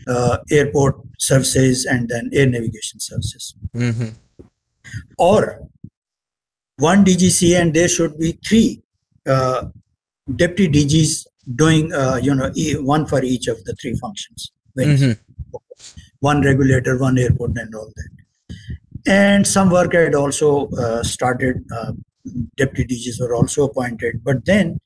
[0.07, 3.55] uh, airport services and then air navigation services.
[3.75, 4.15] Mhm.
[5.17, 5.59] or
[6.77, 8.81] one DGCA and there should be three
[9.25, 9.65] uh,
[10.35, 11.25] deputy DGs
[11.55, 12.51] doing, uh, you know,
[12.81, 14.51] one for each of the three functions.
[14.77, 15.17] Mhm.
[16.19, 18.55] One regulator, one airport, and all that.
[19.05, 21.63] And some work had also uh, started.
[21.75, 21.93] Uh,
[22.55, 24.79] deputy DGs were also appointed, but then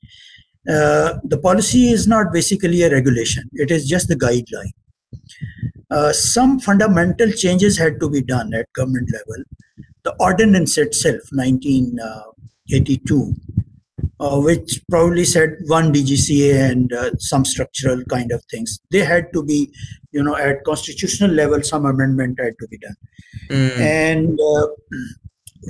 [0.68, 4.72] uh, the policy is not basically a regulation; it is just the guideline.
[5.90, 9.44] Uh, some fundamental changes had to be done at government level
[10.08, 13.34] the ordinance itself, 1982,
[14.20, 18.80] uh, which probably said one DGCA and uh, some structural kind of things.
[18.90, 19.72] They had to be,
[20.12, 22.96] you know, at constitutional level, some amendment had to be done.
[23.48, 23.78] Mm.
[23.78, 24.66] And uh,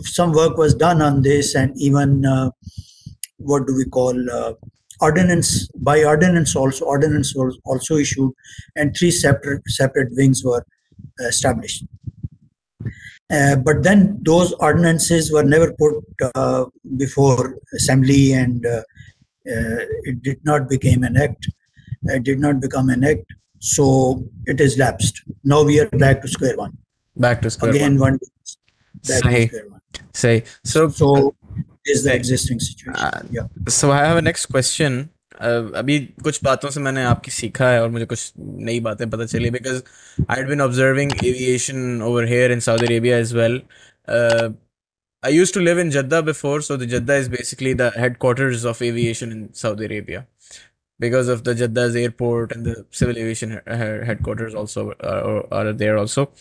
[0.03, 2.51] some work was done on this, and even uh,
[3.37, 4.55] what do we call uh,
[5.01, 8.33] ordinance by ordinance also ordinance was also issued,
[8.77, 10.65] and three separate separate wings were
[11.21, 11.85] established.
[13.31, 15.95] Uh, but then those ordinances were never put
[16.35, 16.65] uh,
[16.97, 18.83] before assembly and uh,
[19.53, 21.49] uh, it did not become an act
[22.05, 23.27] it did not become an act
[23.59, 26.73] so it is lapsed now we are back to square one
[27.17, 27.77] Back to square one.
[27.77, 28.13] again one.
[28.13, 28.19] one
[29.09, 29.81] back to square one
[30.15, 30.89] Say so.
[30.89, 31.35] so
[31.85, 35.11] is the existing situation Uh, yeah So I have a next question.
[35.41, 39.51] अभी कुछ बातों से मैंने आपकी सीखा है और मुझे कुछ नई बातें पता चली
[39.51, 39.83] because
[40.31, 43.61] I had observing aviation over here in Saudi Arabia is well
[45.25, 48.85] I use to live in Jeddah before so the Jeddah is basically the headquarters of
[48.85, 50.25] aviation in Saudi Arabia
[51.01, 53.53] because of the Jeddah's airport and civil aviation
[54.25, 56.33] headquarters there also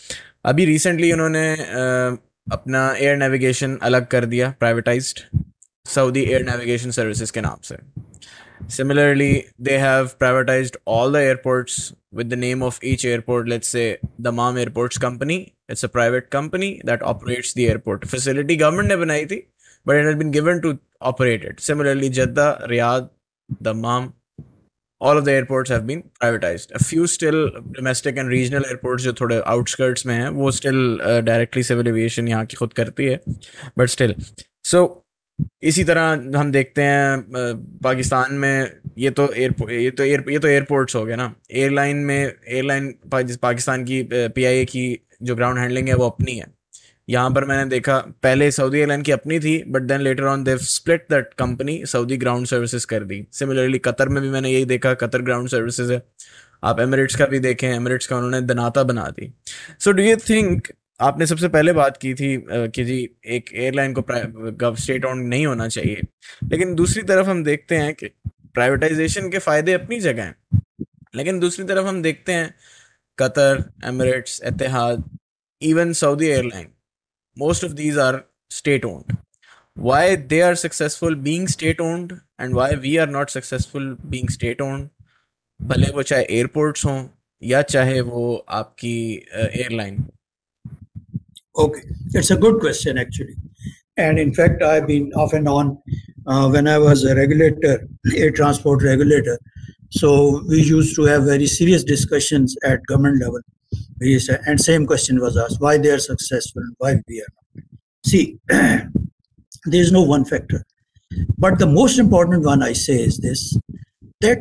[0.44, 2.18] अभी recently उन्होंने uh,
[2.52, 5.14] अपना air navigation अलग कर दिया privatize
[5.86, 7.76] Saudi air navigation services के नाम से।
[8.66, 13.48] Similarly, they have privatized all the airports with the name of each airport.
[13.48, 15.54] Let's say Dammam Airports Company.
[15.68, 18.08] It's a private company that operates the airport.
[18.08, 19.46] Facility government ne banayi thi,
[19.84, 21.60] but it had been given to operate it.
[21.60, 23.10] Similarly, Jeddah, Riyadh,
[23.62, 24.14] Dammam,
[25.00, 26.72] all of the airports have been privatized.
[26.74, 31.86] A few still domestic and regional airports जो the outskirts are still uh, directly civil
[31.86, 32.26] aviation
[33.76, 34.14] but still.
[34.64, 35.04] So
[35.62, 37.24] इसी तरह हम देखते हैं
[37.82, 41.96] पाकिस्तान में ये तो airport ये तो एयर ये तो एयरपोर्ट्स हो गए ना। एयरलाइन
[41.96, 44.84] में एयरलाइन पाकिस्तान की पीआईए की
[45.22, 46.46] जो ग्राउंड हैंडलिंग है वो अपनी है।
[47.08, 50.58] यहाँ पर मैंने देखा, पहले सऊदी एयरलाइन की अपनी थी but then later on they
[50.64, 54.92] split that company Saudi ground services कर दी। सिमिलरली कतर में भी मैंने यही देखा
[54.96, 56.02] कतर ग्राउंड सर्विसेज़ है।
[56.64, 59.32] आप एमिरेट्स का भी देखें एमिरेट्स का उन्होंने दनाता बना दी।
[59.80, 60.68] सो डू यू थिंक
[61.00, 65.68] आपने सबसे पहले बात की थी कि जी, एक एयरलाइन को स्टेट ऑन नहीं होना
[65.68, 66.00] चाहिए।
[66.50, 68.06] लेकिन दूसरी तरफ़ हम देखते हैं कि
[68.54, 70.60] प्राइवेटाइजेशन के फ़ायदे अपनी जगह हैं।
[71.14, 72.54] लेकिन दूसरी तरफ़ हम देखते हैं,
[73.18, 75.04] Qatar, Emirates Etihad
[75.62, 76.68] even Saudi airline
[77.36, 79.16] most of these are state owned
[79.76, 83.84] why they are successful being state owned and why we are not successful
[84.14, 84.88] being state owned
[85.60, 86.98] भले वो चाहे एयरपोर्ट्स हों
[87.42, 88.94] या चाहे वो आपकी
[89.34, 90.04] airline
[91.58, 91.82] Okay,
[92.14, 93.34] it's a good question actually,
[93.96, 95.82] And in fact, I've been off and on
[96.24, 99.40] uh, when I was a regulator, a transport regulator.
[99.90, 103.40] So we used to have very serious discussions at government level.
[104.46, 106.62] And same question was asked: Why they are successful?
[106.76, 107.64] Why we are not?
[108.06, 110.64] See, there is no one factor.
[111.38, 113.58] But the most important one I say is this:
[114.20, 114.38] that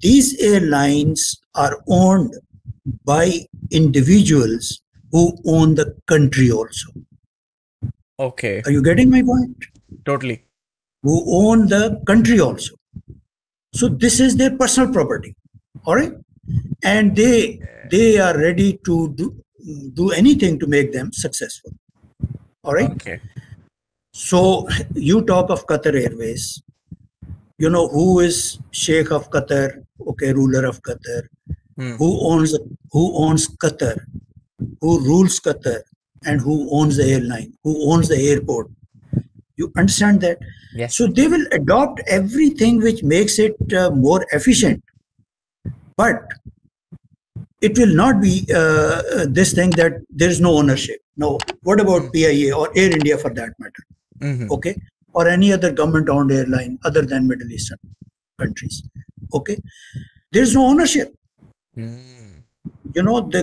[0.00, 2.34] these airlines are owned
[3.06, 6.90] by individuals who own the country also.
[8.18, 8.62] Okay.
[8.64, 9.56] Are you getting my point?
[10.04, 10.44] Totally.
[11.02, 12.74] Who own the country also.
[13.74, 15.34] So this is their personal property.
[15.86, 16.12] All right.
[16.84, 19.42] And they they are ready to do,
[19.94, 21.72] do anything to make them successful.
[22.62, 22.90] All right.
[22.90, 23.20] Okay.
[24.12, 26.62] So you talk of Qatar Airways.
[27.58, 29.84] You know who is Sheikh of Qatar?
[30.06, 31.22] Okay, ruler of Qatar.
[31.76, 31.92] Hmm.
[31.92, 32.58] Who owns
[32.90, 33.98] who owns Qatar?
[34.80, 35.82] Who rules Qatar?
[36.24, 37.54] And who owns the airline?
[37.64, 38.70] Who owns the airport?
[39.56, 40.38] You understand that?
[40.74, 40.94] Yes.
[40.96, 44.82] So they will adopt everything which makes it uh, more efficient.
[45.96, 46.22] But
[47.60, 51.00] it will not be uh, uh this thing that there is no ownership.
[51.16, 51.38] No.
[51.62, 53.84] What about PIA or Air India for that matter?
[54.20, 54.50] Mhm.
[54.50, 54.74] Okay.
[55.12, 57.78] Or any other government owned airline other than Middle Eastern
[58.38, 58.82] countries.
[59.34, 59.58] Okay.
[60.32, 61.14] There is no ownership.
[61.76, 62.42] Mm.
[62.94, 63.42] You know, the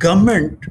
[0.00, 0.66] government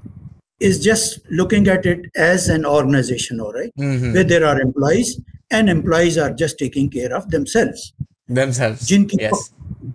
[0.61, 4.13] is just looking at it as an organization, all right, Mhm.
[4.13, 5.19] where there are employees
[5.51, 7.91] and employees are just taking care of themselves.
[8.29, 8.85] Themselves.
[8.87, 9.49] जिनकी Yes.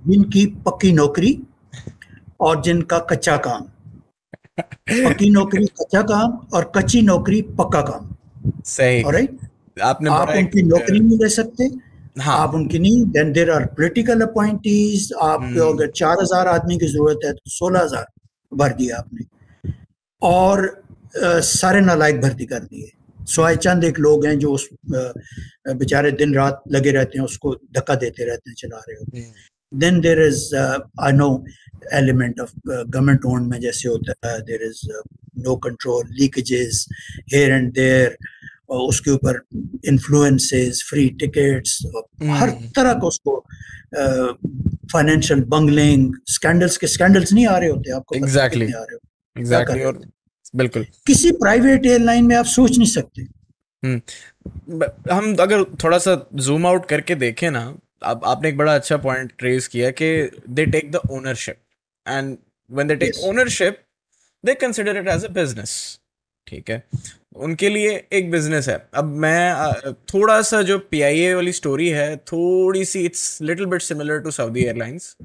[0.07, 1.39] जिनकी पक्की नौकरी
[2.41, 3.63] और जिनका कच्चा काम
[4.59, 8.15] पक्की नौकरी कच्चा काम और कच्ची नौकरी पक्का काम
[8.67, 9.39] सही ऑलराइट
[9.91, 11.69] आपने आप उनकी नौकरी नहीं ले सकते
[12.23, 16.79] हाँ आप उनकी नहीं then there are political appointees आपको हम्म। अगर चार हज़ार आदमी
[16.79, 18.07] की ज़रूरत है तो सोलह हज़ार
[18.57, 19.73] भर दिया आपने।
[20.23, 20.67] और
[21.25, 22.91] आ, सारे नालायक भर्ती कर दिए।
[23.29, 24.69] सोए चंद एक लोग हैं जो उस
[25.79, 29.25] बेचारे दिन रात लगे रहते हैं उसको धक्का देते रहते हैं चला रहे होते
[29.73, 31.29] then there is I know
[31.93, 34.81] element of government own में जैसे होता है there is
[35.39, 36.87] no control leakages
[37.35, 38.17] here and there
[38.69, 39.41] उसके ऊपर
[39.91, 43.39] influences फ्री और हर हम्म। तरह का उसको
[44.93, 48.75] फाइनेंशियल बंगलिंग स्कैंडल्स के स्कैंडल्स नहीं आ रहे होते आपको पता Exactly.
[48.75, 49.87] आ रहे हो। एग्जैक्टली कर?
[49.87, 50.01] और
[50.57, 53.27] बिल्कुल। किसी प्राइवेट एयरलाइन में आप सोच नहीं सकते।
[55.13, 57.63] हम अगर थोड़ा सा जूम आउट करके देखें ना
[58.05, 60.09] आप आपने एक बड़ा अच्छा पॉइंट रेज किया कि
[60.49, 61.57] they take the ownership
[62.07, 62.37] and
[62.71, 63.79] when they take ownership
[64.45, 65.99] they consider it as a business
[66.47, 66.83] ठीक है?
[67.45, 72.85] उनके लिए एक बिज़नेस है। अब मैं थोड़ा सा जो PIA वाली स्टोरी है थोड़ी
[72.85, 75.17] सी it's little bit similar to Saudi airlines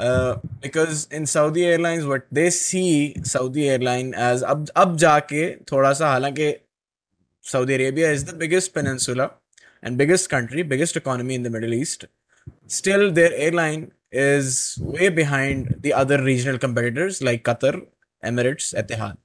[0.00, 6.08] because in Saudi airlines what they see Saudi airline as अब अब जाके थोड़ा सा
[6.08, 6.52] हालाँकि
[7.44, 9.28] Saudi Arabia is the biggest peninsula
[9.84, 12.06] and biggest country biggest economy in the Middle East
[12.70, 17.80] still their airline is way behind the other regional competitors like Qatar
[18.24, 19.16] Emirates Etihad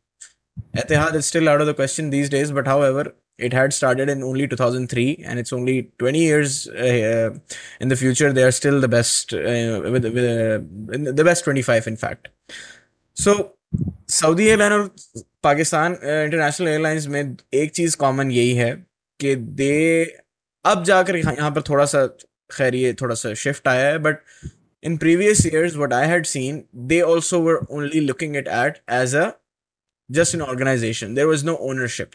[0.77, 4.23] Etihad is still out of the question these days, but however, it had started in
[4.23, 7.37] only 2003 and it's only 20 years uh,
[7.81, 8.33] in the future.
[8.33, 9.39] They are still the best, uh,
[9.95, 12.29] with, with, uh, in the best 25, in fact.
[13.17, 13.33] So
[14.13, 14.83] Saudi airline और
[15.43, 18.71] Pakistan international airlines में एक चीज़ common यही है
[19.21, 20.05] कि दे
[20.65, 22.07] अब जाकर यहाँ यहाँ पर थोड़ा सा
[22.53, 24.21] खैर ये थोड़ा सा शिफ्ट आया है but
[24.83, 26.59] in previous years what i had seen
[26.91, 29.25] they also were only looking at at as a
[30.11, 32.15] just an organization there was no ownership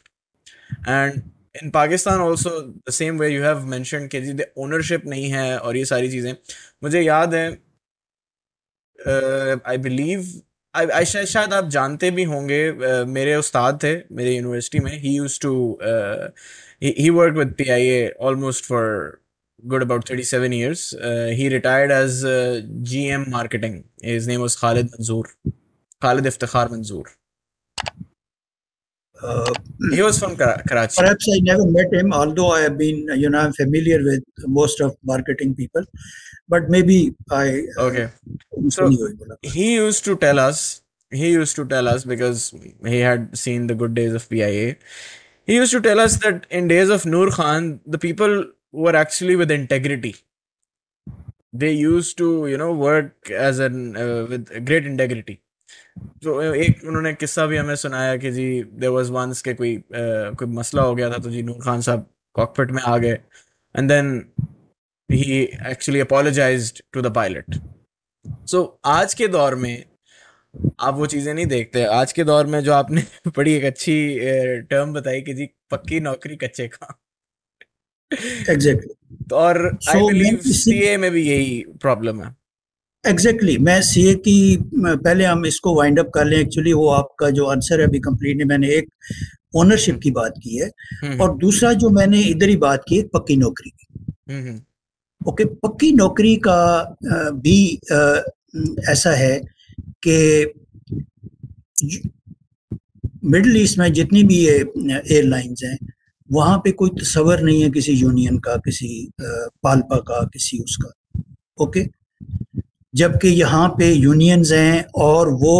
[0.87, 1.23] and
[1.61, 2.51] in pakistan also
[2.85, 6.11] the same way you have mentioned कि जी the ownership नहीं है और ये सारी
[6.11, 6.33] चीज़ें
[6.83, 7.47] मुझे याद है
[9.67, 10.31] आई बिलीव
[10.75, 15.15] आई शायद शायद आप जानते भी होंगे uh, मेरे उस्ताद थे मेरे यूनिवर्सिटी में ही
[15.15, 15.53] use to
[16.81, 19.21] he worked with PIA almost for
[19.67, 20.93] good about 37 years.
[20.93, 23.83] Uh, he retired as uh, GM marketing.
[24.01, 25.25] His name was Khalid Manzoor.
[26.01, 27.05] Khalid Iftikhar Manzoor.
[29.22, 29.52] Uh,
[29.92, 30.96] he was from Kar- Karachi.
[30.98, 34.80] Perhaps I never met him, although I have been, you know, I'm familiar with most
[34.80, 35.84] of marketing people.
[36.48, 37.62] But maybe I.
[37.78, 38.04] Uh, okay.
[38.04, 38.90] Uh, so
[39.42, 42.54] he used to tell us, he used to tell us because
[42.84, 44.76] he had seen the good days of PIA.
[45.46, 49.36] He used to tell us that in days of Noor Khan, the people were actually
[49.36, 50.16] with integrity.
[51.52, 55.40] They used to, you know, work as an uh, with great integrity
[56.22, 59.82] तो एक उन्होंने किस्सा भी हमें सुनाया कि जी there was once के कोई अ,
[60.38, 62.06] कोई मसला हो गया था तो जी नूर खान साहब
[62.36, 63.18] कॉकपिट में आ गए।
[63.74, 64.14] And then
[65.08, 65.40] he
[65.70, 67.58] actually apologized to the pilot
[68.50, 69.84] so आज के दौर में
[70.80, 73.02] आप वो चीज़ें नहीं देखते। आज के दौर में जो आपने
[73.36, 73.96] बड़ी एक अच्छी
[74.70, 76.98] टर्म बताई कि जी पक्की नौकरी कच्चे का
[78.12, 79.28] एग्जैक्टली exactly.
[79.30, 79.58] तो और
[79.88, 82.34] आई बिलीव सीए में भी यही प्रॉब्लम है।
[83.06, 83.64] Exactly exactly.
[83.66, 87.80] मैं सीए की पहले हम इसको वाइंड अप कर लें एक्चुअली वो आपका जो आंसर
[87.80, 88.88] है अभी कंप्लीट है मैंने एक
[89.54, 90.70] ओनरशिप की बात की है
[91.04, 94.60] हम्म। और दूसरा जो मैंने इधर ही बात की पक्की नौकरी की हम्म, हम्म।
[95.20, 96.60] ओके पक्की नौकरी का
[97.38, 97.58] भी
[98.88, 99.38] ऐसा है
[100.06, 100.52] कि
[103.24, 105.78] मिडल ईस्ट में जितनी भी ये एयरलाइंस हैं
[106.30, 108.88] वहाँ पे कोई तस्वर नहीं है किसी यूनियन का किसी
[109.20, 111.22] पालपा का किसी उसका
[111.58, 111.84] ओके
[112.96, 115.58] जबकि यहाँ पे यूनियंस हैं और वो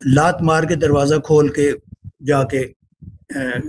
[0.00, 1.70] लात मार के दरवाज़ा खोल के
[2.26, 2.62] जाके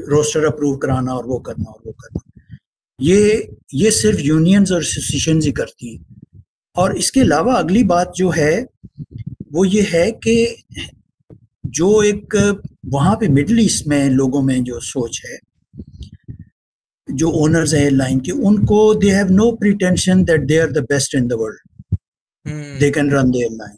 [0.09, 2.57] रोस्टर अप्रूव कराना और वो करना और वो करना।
[2.99, 6.43] ये ये सिर्फ़ यूनियंस और एसोसिएशन ही करती हैं।
[6.76, 8.66] और इसके अलावा अगली बात जो है,
[9.53, 10.64] वो ये है कि
[11.66, 12.36] जो एक,
[12.86, 15.39] वहाँ पे मिडल ईस्ट में लोगों में जो सोच है,
[17.07, 21.16] जो ओनर्स हैं एयरलाइन के, उनको they have no pretension that they are the best
[21.16, 21.70] in the world
[22.45, 23.77] they can run the airline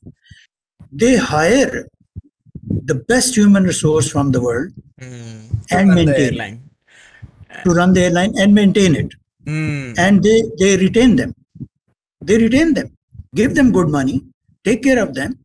[0.91, 1.88] they hire
[2.91, 5.41] the best human resource from the world mm.
[5.72, 6.59] and maintain it.
[7.64, 9.11] to run the airline and maintain it.
[9.45, 9.97] Mm.
[9.97, 11.36] and they they retain them.
[12.22, 12.95] They retain them.
[13.36, 14.24] Give them good money
[14.64, 15.38] take care of them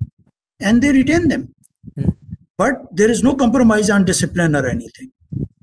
[0.60, 1.54] and they retain them.
[1.94, 2.10] Hmm.
[2.56, 5.12] But there is no compromise on discipline or anything.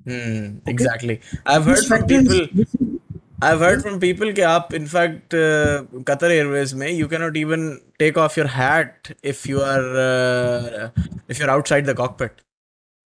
[0.06, 0.60] Hmm.
[0.62, 0.72] Okay?
[0.72, 1.22] exactly.
[1.46, 3.00] I've heard these from factors, people
[3.43, 7.81] I've heard from people कि आप in fact uh, Qatar Airways में you cannot even
[7.99, 10.91] take off your hat if you are uh,
[11.29, 12.43] if you're outside the cockpit.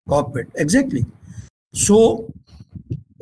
[0.08, 1.04] Cockpit exactly.
[1.74, 2.32] So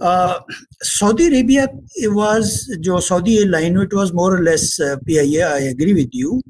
[0.00, 0.38] uh,
[0.82, 1.66] Saudi Arabia
[1.96, 6.10] it was जो Saudi airline it was more or less uh, PIA I agree with
[6.12, 6.40] you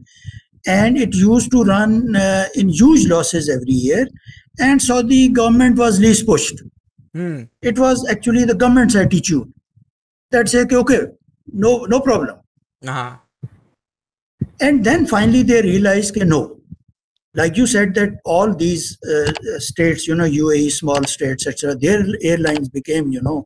[0.66, 4.06] and it used to run uh, in huge losses every year
[4.58, 6.62] and Saudi government was least pushed.
[7.14, 7.44] Hmm.
[7.62, 9.50] It was actually the government's attitude
[10.31, 11.01] that say, okay,
[11.51, 12.37] no, no problem.
[12.85, 13.17] Uh-huh.
[14.59, 16.57] And then finally they realized, okay, no.
[17.33, 22.05] Like you said, that all these uh, states, you know, UAE, small states, etc., their
[22.21, 23.45] airlines became, you know,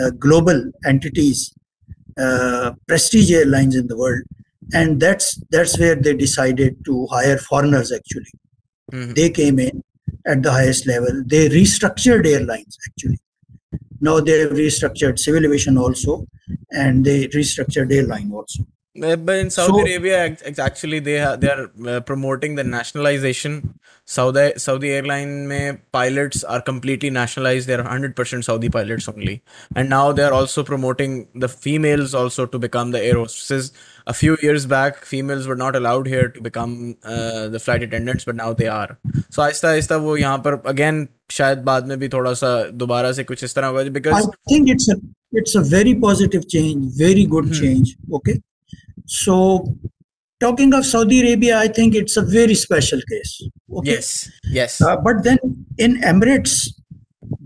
[0.00, 1.52] uh, global entities,
[2.16, 4.22] uh, prestige airlines in the world,
[4.72, 7.90] and that's that's where they decided to hire foreigners.
[7.90, 8.30] Actually,
[8.92, 9.14] mm-hmm.
[9.14, 9.82] they came in
[10.26, 11.24] at the highest level.
[11.26, 13.18] They restructured airlines actually
[14.08, 16.26] now they have restructured civil aviation also,
[16.70, 18.64] and they restructured airline also.
[18.96, 23.56] But in Saudi so, Arabia, actually, they are they are uh, promoting the nationalization.
[24.06, 27.66] Saudi Saudi airline mein pilots are completely nationalized.
[27.66, 29.42] They are hundred percent Saudi pilots only,
[29.74, 33.72] and now they are also promoting the females also to become the air hostesses
[34.07, 38.25] A few years back, females were not allowed here to become uh, the flight attendants,
[38.25, 38.97] but now they are.
[39.29, 43.23] So Aahista Aahista वो यहाँ पर again शायद बाद में भी थोड़ा सा दोबारा से
[43.23, 44.95] कुछ इस तरह होगा because I think it's a
[45.31, 47.59] it's a very positive change, very good hmm.
[47.61, 47.97] change.
[48.11, 48.41] Okay
[49.09, 49.75] so,
[50.39, 53.41] talking of Saudi Arabia, I think it's a very special case.
[53.73, 53.91] Okay?
[53.91, 54.81] Yes, yes.
[54.81, 55.39] Uh, but then
[55.79, 56.69] in Emirates,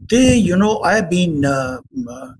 [0.10, 1.78] they, you know, I've been uh,
[2.10, 2.32] uh,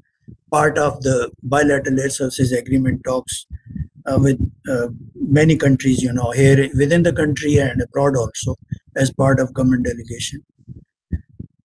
[0.52, 3.87] part of the bilateral air services agreement talks uh,
[4.17, 4.41] with
[4.71, 8.55] uh, many countries, you know, here within the country and abroad also
[8.97, 10.43] as part of government delegation.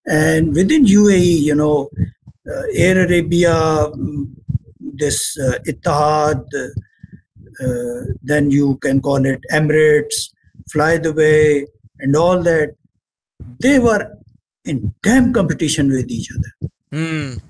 [0.06, 1.89] And within UAE, you know,
[2.50, 4.28] uh, Air Arabia, mm,
[4.80, 6.44] this uh, Etihad,
[7.64, 10.34] uh, then you can call it Emirates,
[10.72, 11.66] Fly Dubai,
[12.00, 12.76] and all that.
[13.60, 14.12] They were
[14.66, 16.70] in damn competition with each other.
[16.91, 17.41] Mm,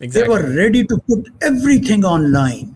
[0.00, 0.08] exactly.
[0.08, 2.74] They were ready to put everything online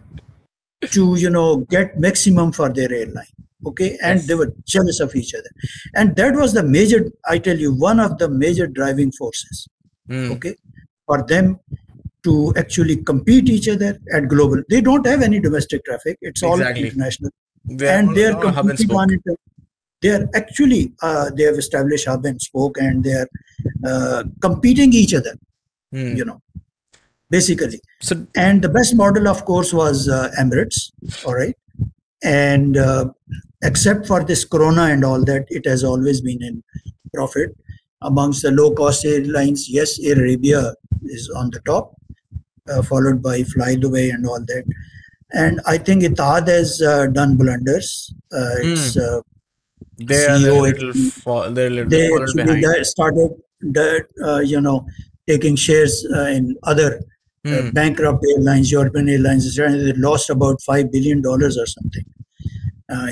[0.90, 3.34] to you know get maximum for their airline
[3.66, 4.26] okay and yes.
[4.26, 5.50] they were jealous of each other
[5.94, 9.68] and that was the major i tell you one of the major driving forces
[10.08, 10.30] mm.
[10.32, 10.56] okay
[11.06, 11.58] for them
[12.24, 14.62] to actually compete each other at global.
[14.68, 16.18] They don't have any domestic traffic.
[16.20, 17.30] It's all international.
[17.64, 19.20] They and they are competing on it.
[20.00, 23.28] They are actually uh, they have established hub and spoke, and they are
[23.86, 25.34] uh, competing each other.
[25.92, 26.16] Hmm.
[26.16, 26.42] You know,
[27.32, 27.80] basically.
[28.00, 30.78] So, and the best model, of course, was uh, Emirates.
[31.26, 31.56] All right,
[32.22, 33.06] and uh,
[33.62, 36.62] except for this Corona and all that, it has always been in
[37.14, 37.56] profit
[38.02, 39.68] amongst the low cost airlines.
[39.78, 40.62] Yes, Air Arabia
[41.04, 41.94] is on the top
[42.68, 44.64] uh, followed by Fly Dubai and all that.
[45.32, 48.12] And I think Etihad has uh, done blunders.
[48.32, 49.18] Uh, it's mm.
[49.18, 49.22] uh,
[49.98, 52.08] they are little, fall, they're little they
[52.44, 52.86] behind.
[52.86, 53.30] started,
[54.44, 54.86] you know,
[55.28, 57.00] taking shares uh, in other
[57.45, 57.73] mm.
[57.73, 59.55] bankrupt airlines, European airlines.
[59.55, 62.05] They lost about five billion dollars or something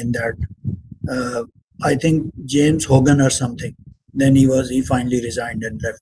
[0.02, 1.48] in that.
[1.84, 3.76] I think James Hogan or something.
[4.14, 6.02] Then he was he finally resigned and left.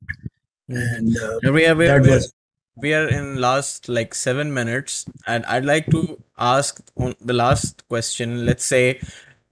[0.70, 2.34] And uh, we are, we are, that we are, was
[2.78, 7.88] we are in last like seven minutes and I'd like to ask on the last
[7.88, 8.45] question.
[8.45, 8.99] Let's say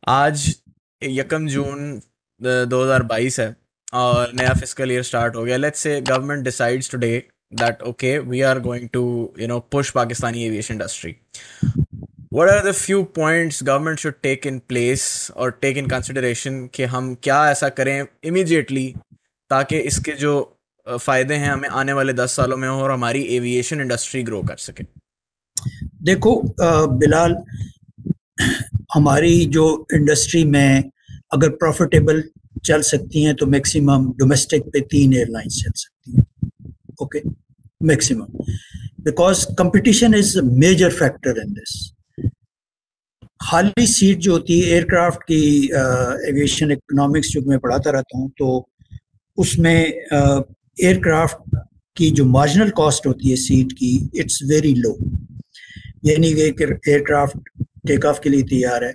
[0.09, 0.55] आज
[1.03, 1.99] यकम जून
[2.41, 3.55] दो हजार बाईस है
[3.93, 7.11] और नया physical year start हो गया let's say government decides today
[7.52, 9.04] that okay we are going to
[9.40, 11.16] you know push Pakistani aviation industry
[12.36, 15.04] what are the few points government should take in place
[15.42, 17.94] or take in consideration कि हम क्या ऐसा करें
[18.30, 18.84] immediately
[19.50, 20.32] ताकि इसके जो
[20.86, 24.56] फ़ायदे हैं हमें आने वाले दस सालों में हो और हमारी एविएशन इंडस्ट्री ग्रो कर
[24.56, 24.84] सके?
[26.04, 26.34] देखो
[26.98, 27.36] बिलाल,
[28.94, 30.90] हमारी जो इंडस्ट्री में
[31.32, 32.22] अगर प्रॉफिटेबल
[32.64, 36.26] चल सकती हैं तो मैक्सिमम डोमेस्टिक पे तीन एयरलाइंस चल सकती हैं।
[37.02, 37.20] Okay
[37.82, 38.26] maximum
[39.04, 41.74] because competition is major factor in this
[43.40, 45.42] खाली सीट जो होती है एयरक्राफ्ट की
[46.30, 48.48] एविएशन इकोनॉमिक्स जो मैं पढ़ाता रहता हूँ तो
[49.38, 51.56] उसमें एयरक्राफ्ट
[51.96, 54.96] की जो मार्जिनल कॉस्ट होती है सीट की इट्स वेरी लो
[56.04, 57.48] यानी एक एयरक्राफ्ट
[57.88, 58.92] टेक ऑफ़ के लिए तैयार है,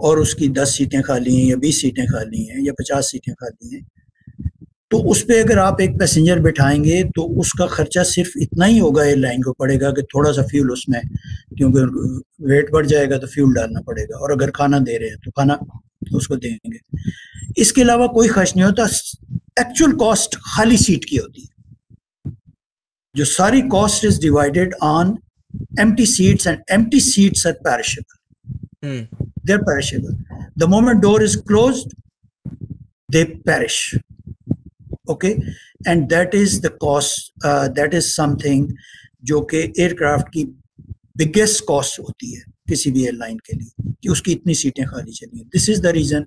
[0.00, 3.74] और उसकी दस सीटें खाली हैं, या बीस सीटें खाली हैं, या पचास सीटें खाली
[3.74, 3.82] हैं
[4.92, 9.04] तो उस पर अगर आप एक पैसेंजर बिठाएँगे तो उसका खर्चा सिर्फ़ इतना ही होगा
[9.04, 11.00] एयरलाइन को पड़ेगा कि थोड़ा सा फ्यूल उसमें
[11.56, 11.80] क्योंकि
[12.46, 15.58] वेट बढ़ जाएगा तो फ्यूल डालना पड़ेगा। और अगर खाना दे रहे हैं तो खाना
[16.14, 16.78] उसको देंगे।
[17.58, 18.86] इसके अलावा कोई खर्च नहीं होता।
[19.60, 21.48] एक्चुअल कॉस्ट खाली सीट की होती है।
[23.16, 25.18] जो सारी cost is divided on
[25.80, 28.16] empty seats and empty seats are perishable
[28.84, 30.14] हम्म। They're perishable.
[30.60, 31.90] The moment door is closed
[33.08, 33.78] they perish.
[35.06, 38.66] And that is the cost uh, that is something
[39.24, 40.44] जो कि aircraft की
[41.18, 45.44] biggest cost होती है किसी भी airline के लिए कि उसकी इतनी सीटें खाली चली
[45.52, 46.26] दिस इज़ द रीजन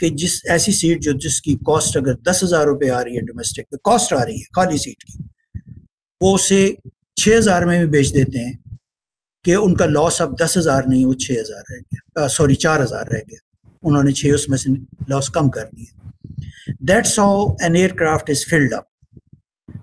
[0.00, 3.66] कि जिस ऐसी सीट जो जिसकी कॉस्ट अगर दस हज़ार रुपये आ रही है डोमेस्टिक
[3.70, 5.24] पे कॉस्ट आ रही है खाली सीट की
[6.20, 6.76] वो उसे
[7.18, 8.58] छः हज़ार में भी बेच देते हैं
[9.44, 13.08] कि उनका लॉस अब दस हज़ार नहीं वो छः हज़ार रह गया सॉरी चार हज़ार
[13.12, 13.38] रह गया।
[13.84, 14.70] उन्होंने छः उसमें से
[15.10, 15.99] लॉस कम कर दिया।
[16.91, 18.89] That's how an aircraft is filled up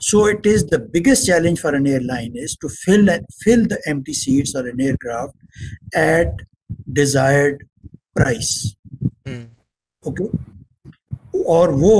[0.01, 3.07] so it is the biggest challenge for an airline is to fill
[3.43, 5.37] fill the empty seats or an aircraft
[5.95, 6.43] at
[6.93, 7.62] desired
[8.16, 8.55] price
[9.28, 9.45] hmm
[10.05, 10.24] okay
[11.55, 11.95] और वो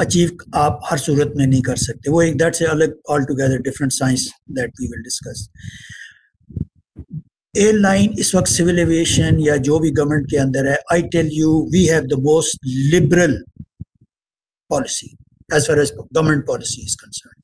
[0.00, 3.92] achieve आप हर सूरत में नहीं कर सकते वो एक that's अलग all together different
[3.92, 4.28] science
[4.58, 5.48] that we will discuss
[7.57, 11.61] airline इस वक्त सिविल एविएशन या जो भी गवर्नमेंट के अंदर है I tell you
[11.71, 13.41] we have the most liberal
[14.69, 15.15] policy
[15.49, 17.37] as far as government policy is concern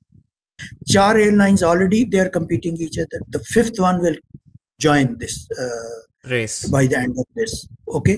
[0.93, 2.29] चार airlines already they are
[2.81, 3.19] each other.
[3.29, 4.15] The fifth one will
[4.79, 7.57] join this uh, race by the end of this
[7.95, 8.17] okay?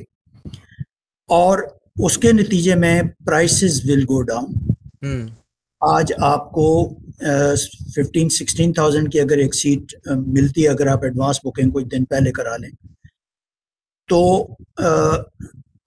[1.29, 1.67] और
[2.01, 5.31] उसके नतीजे में prices will go down
[5.81, 6.65] आज आपको
[7.21, 12.03] fifteen sixteen thousand की अगर एक सीट मिलती है अगर आप एडवांस बुकिंग कुछ दिन
[12.05, 12.71] पहले करा लें
[14.09, 14.21] तो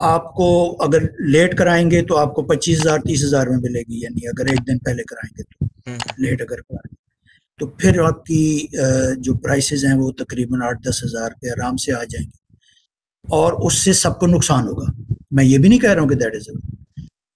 [0.00, 0.48] आपको
[0.80, 4.78] अगर लेट कराएँगे तो आपको पच्चीस हज़ार तीस हज़ार में मिलेगी यानी अगर एक दिन
[4.78, 6.96] पहले कराएँगे तो हम्म। लेट अगर कराएँगे
[7.60, 8.68] तो फिर आपकी
[9.20, 12.38] जो प्राइसेस हैं वो तकरीबन आठ दस हज़ार पे आराम से आ जाएँगे।
[13.24, 14.92] और उससे सबको नुकसान होगा।
[15.32, 16.48] मैं ये भी नहीं कह रहा हूँ कि that is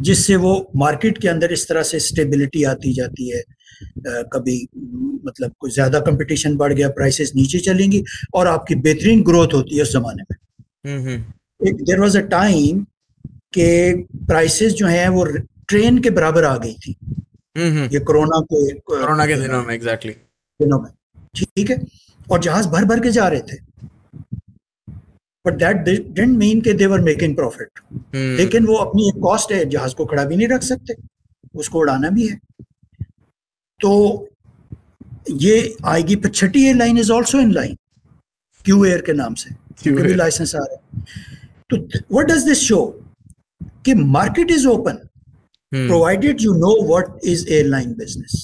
[0.01, 4.67] जिससे वो मार्केट के अंदर इस तरह से स्टेबिलिटी आती जाती है। अ, कभी
[5.25, 8.03] मतलब कुछ ज़्यादा कंपटीशन बढ़ गया प्राइसेस नीचे चलेंगी
[8.33, 10.37] और आपकी बेहतरीन ग्रोथ होती है उस जमाने में।
[11.63, 12.85] देर वॉज़ अ टाइम
[13.27, 15.25] के प्राइसेस जो हैं वो
[15.67, 16.95] ट्रेन के बराबर आ गई थी।
[17.57, 20.63] हम्म हम्म। ये कोरोना के कोरोना के दिनों में एग्जैक्टली exactly.
[20.65, 20.89] दिनों में।
[21.35, 21.81] ठीक है?
[22.31, 23.68] और जहाज़ भर भर के जा रहे थे।
[25.45, 27.79] बट दैट डिडंट मीन के दे वर मेकिंग प्रॉफिट
[28.15, 30.93] लेकिन वो अपनी एक कॉस्ट है जहाज़ को खड़ा भी नहीं रख सकते।
[31.55, 32.39] उसको उड़ाना भी है।
[33.79, 33.91] तो
[35.31, 37.77] ये आएगी फिर छठी airline is also in line
[38.65, 41.05] Q air के नाम से लाइसेंस आ रहे हैं।
[41.69, 41.77] तो
[42.17, 42.81] वट डज दिस शो
[43.85, 45.05] कि market is open
[45.71, 48.35] provided you know what is airline business.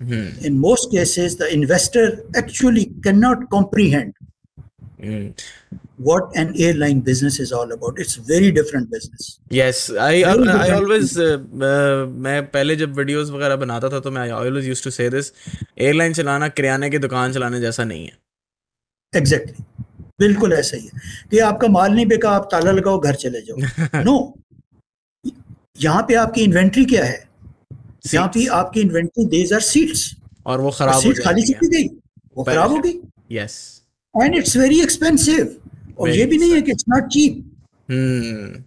[0.00, 2.02] Hmm in most cases the investor
[2.40, 4.12] actually cannot comprehend.
[5.04, 5.32] Hmm
[5.98, 7.98] what an airline business is all about.
[7.98, 9.38] It's very different business.
[9.52, 11.18] Yes I Very I different always
[12.24, 15.32] मैं पहले जब videos वगैरह बनाता था तो मैं always used to say this
[15.78, 18.18] airline चलाना किराने की दुकान चलाने जैसा नहीं है।
[19.12, 19.64] Exactly.
[20.18, 24.02] बिल्कुल ऐसा ही है। कि आपका माल नहीं बिका आप ताला लगाओ घर चले जाओ।
[24.04, 24.34] नो
[25.80, 27.28] यहाँ पे आपकी इन्वेंट्री क्या है?
[28.14, 30.14] यहाँ पे आपकी इन्वेंट्री देज आर सीट्स
[30.46, 31.88] और वो खराब हो खाली चली गई।
[32.36, 33.00] वो खराब हो गई।
[33.32, 33.82] Yes
[34.22, 35.56] and it's very expensive
[35.98, 37.42] और Very ये भी नहीं है कि it's not cheap
[37.90, 38.62] hmm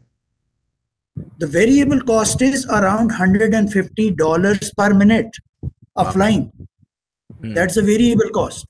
[1.42, 5.40] the variable cost is around 150 dollars per minute
[6.02, 6.44] of flying
[7.30, 7.54] Hmm.
[7.56, 8.68] that's a variable cost.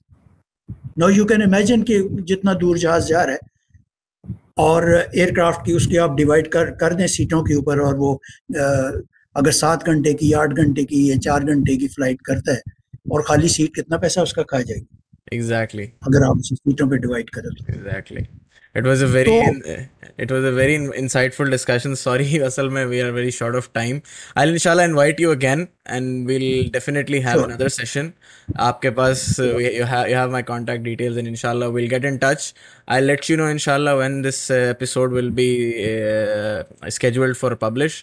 [1.02, 1.98] Now you can imagine कि
[2.30, 7.06] जितना दूर जहाज़ जा रहा है और एयरक्राफ्ट की उसकी आप डिवाइड कर कर दें
[7.16, 8.66] सीटों के ऊपर और वो अ,
[9.36, 12.62] अगर सात घंटे की आठ घंटे की या चार घंटे की फ़्लाइट करता है
[13.12, 14.88] और खाली सीट कितना पैसा उसका खा जाएगी?
[15.34, 16.08] Exactly exactly.
[16.08, 18.26] अगर आप उसे सीटों पे डिवाइड करें तो। exactly.
[18.78, 19.86] It was a very So-
[20.19, 24.03] it was a very insightful discussion sorry asal mein we are very short of time
[24.37, 27.47] i'll inshallah invite you again and we'll definitely have Sure.
[27.51, 28.07] another session
[28.67, 29.49] aapke paas uh,
[29.79, 32.45] you have you have my contact details and inshallah we'll get in touch
[32.95, 35.49] i'll let you know inshallah when this uh, episode will be
[35.93, 36.63] uh,
[36.99, 37.97] scheduled for publish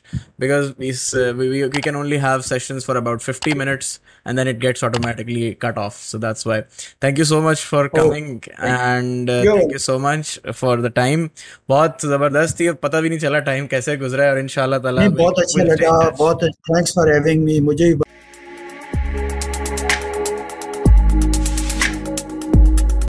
[0.45, 4.37] because we, uh, we we we can only have sessions for about 50 minutes and
[4.37, 6.63] then it gets automatically cut off so that's why
[7.01, 10.89] thank you so much for coming and uh, You're thank you so much for the
[11.01, 11.29] time
[11.69, 15.38] बहुत ज़बरदस्त थी पता भी नहीं चला time कैसे गुजरा है और इंशाल्लाह ताला बहुत
[15.38, 17.94] अच्छा लगा। बहुत थैंक्स फॉर हैविंग मी मुझे भी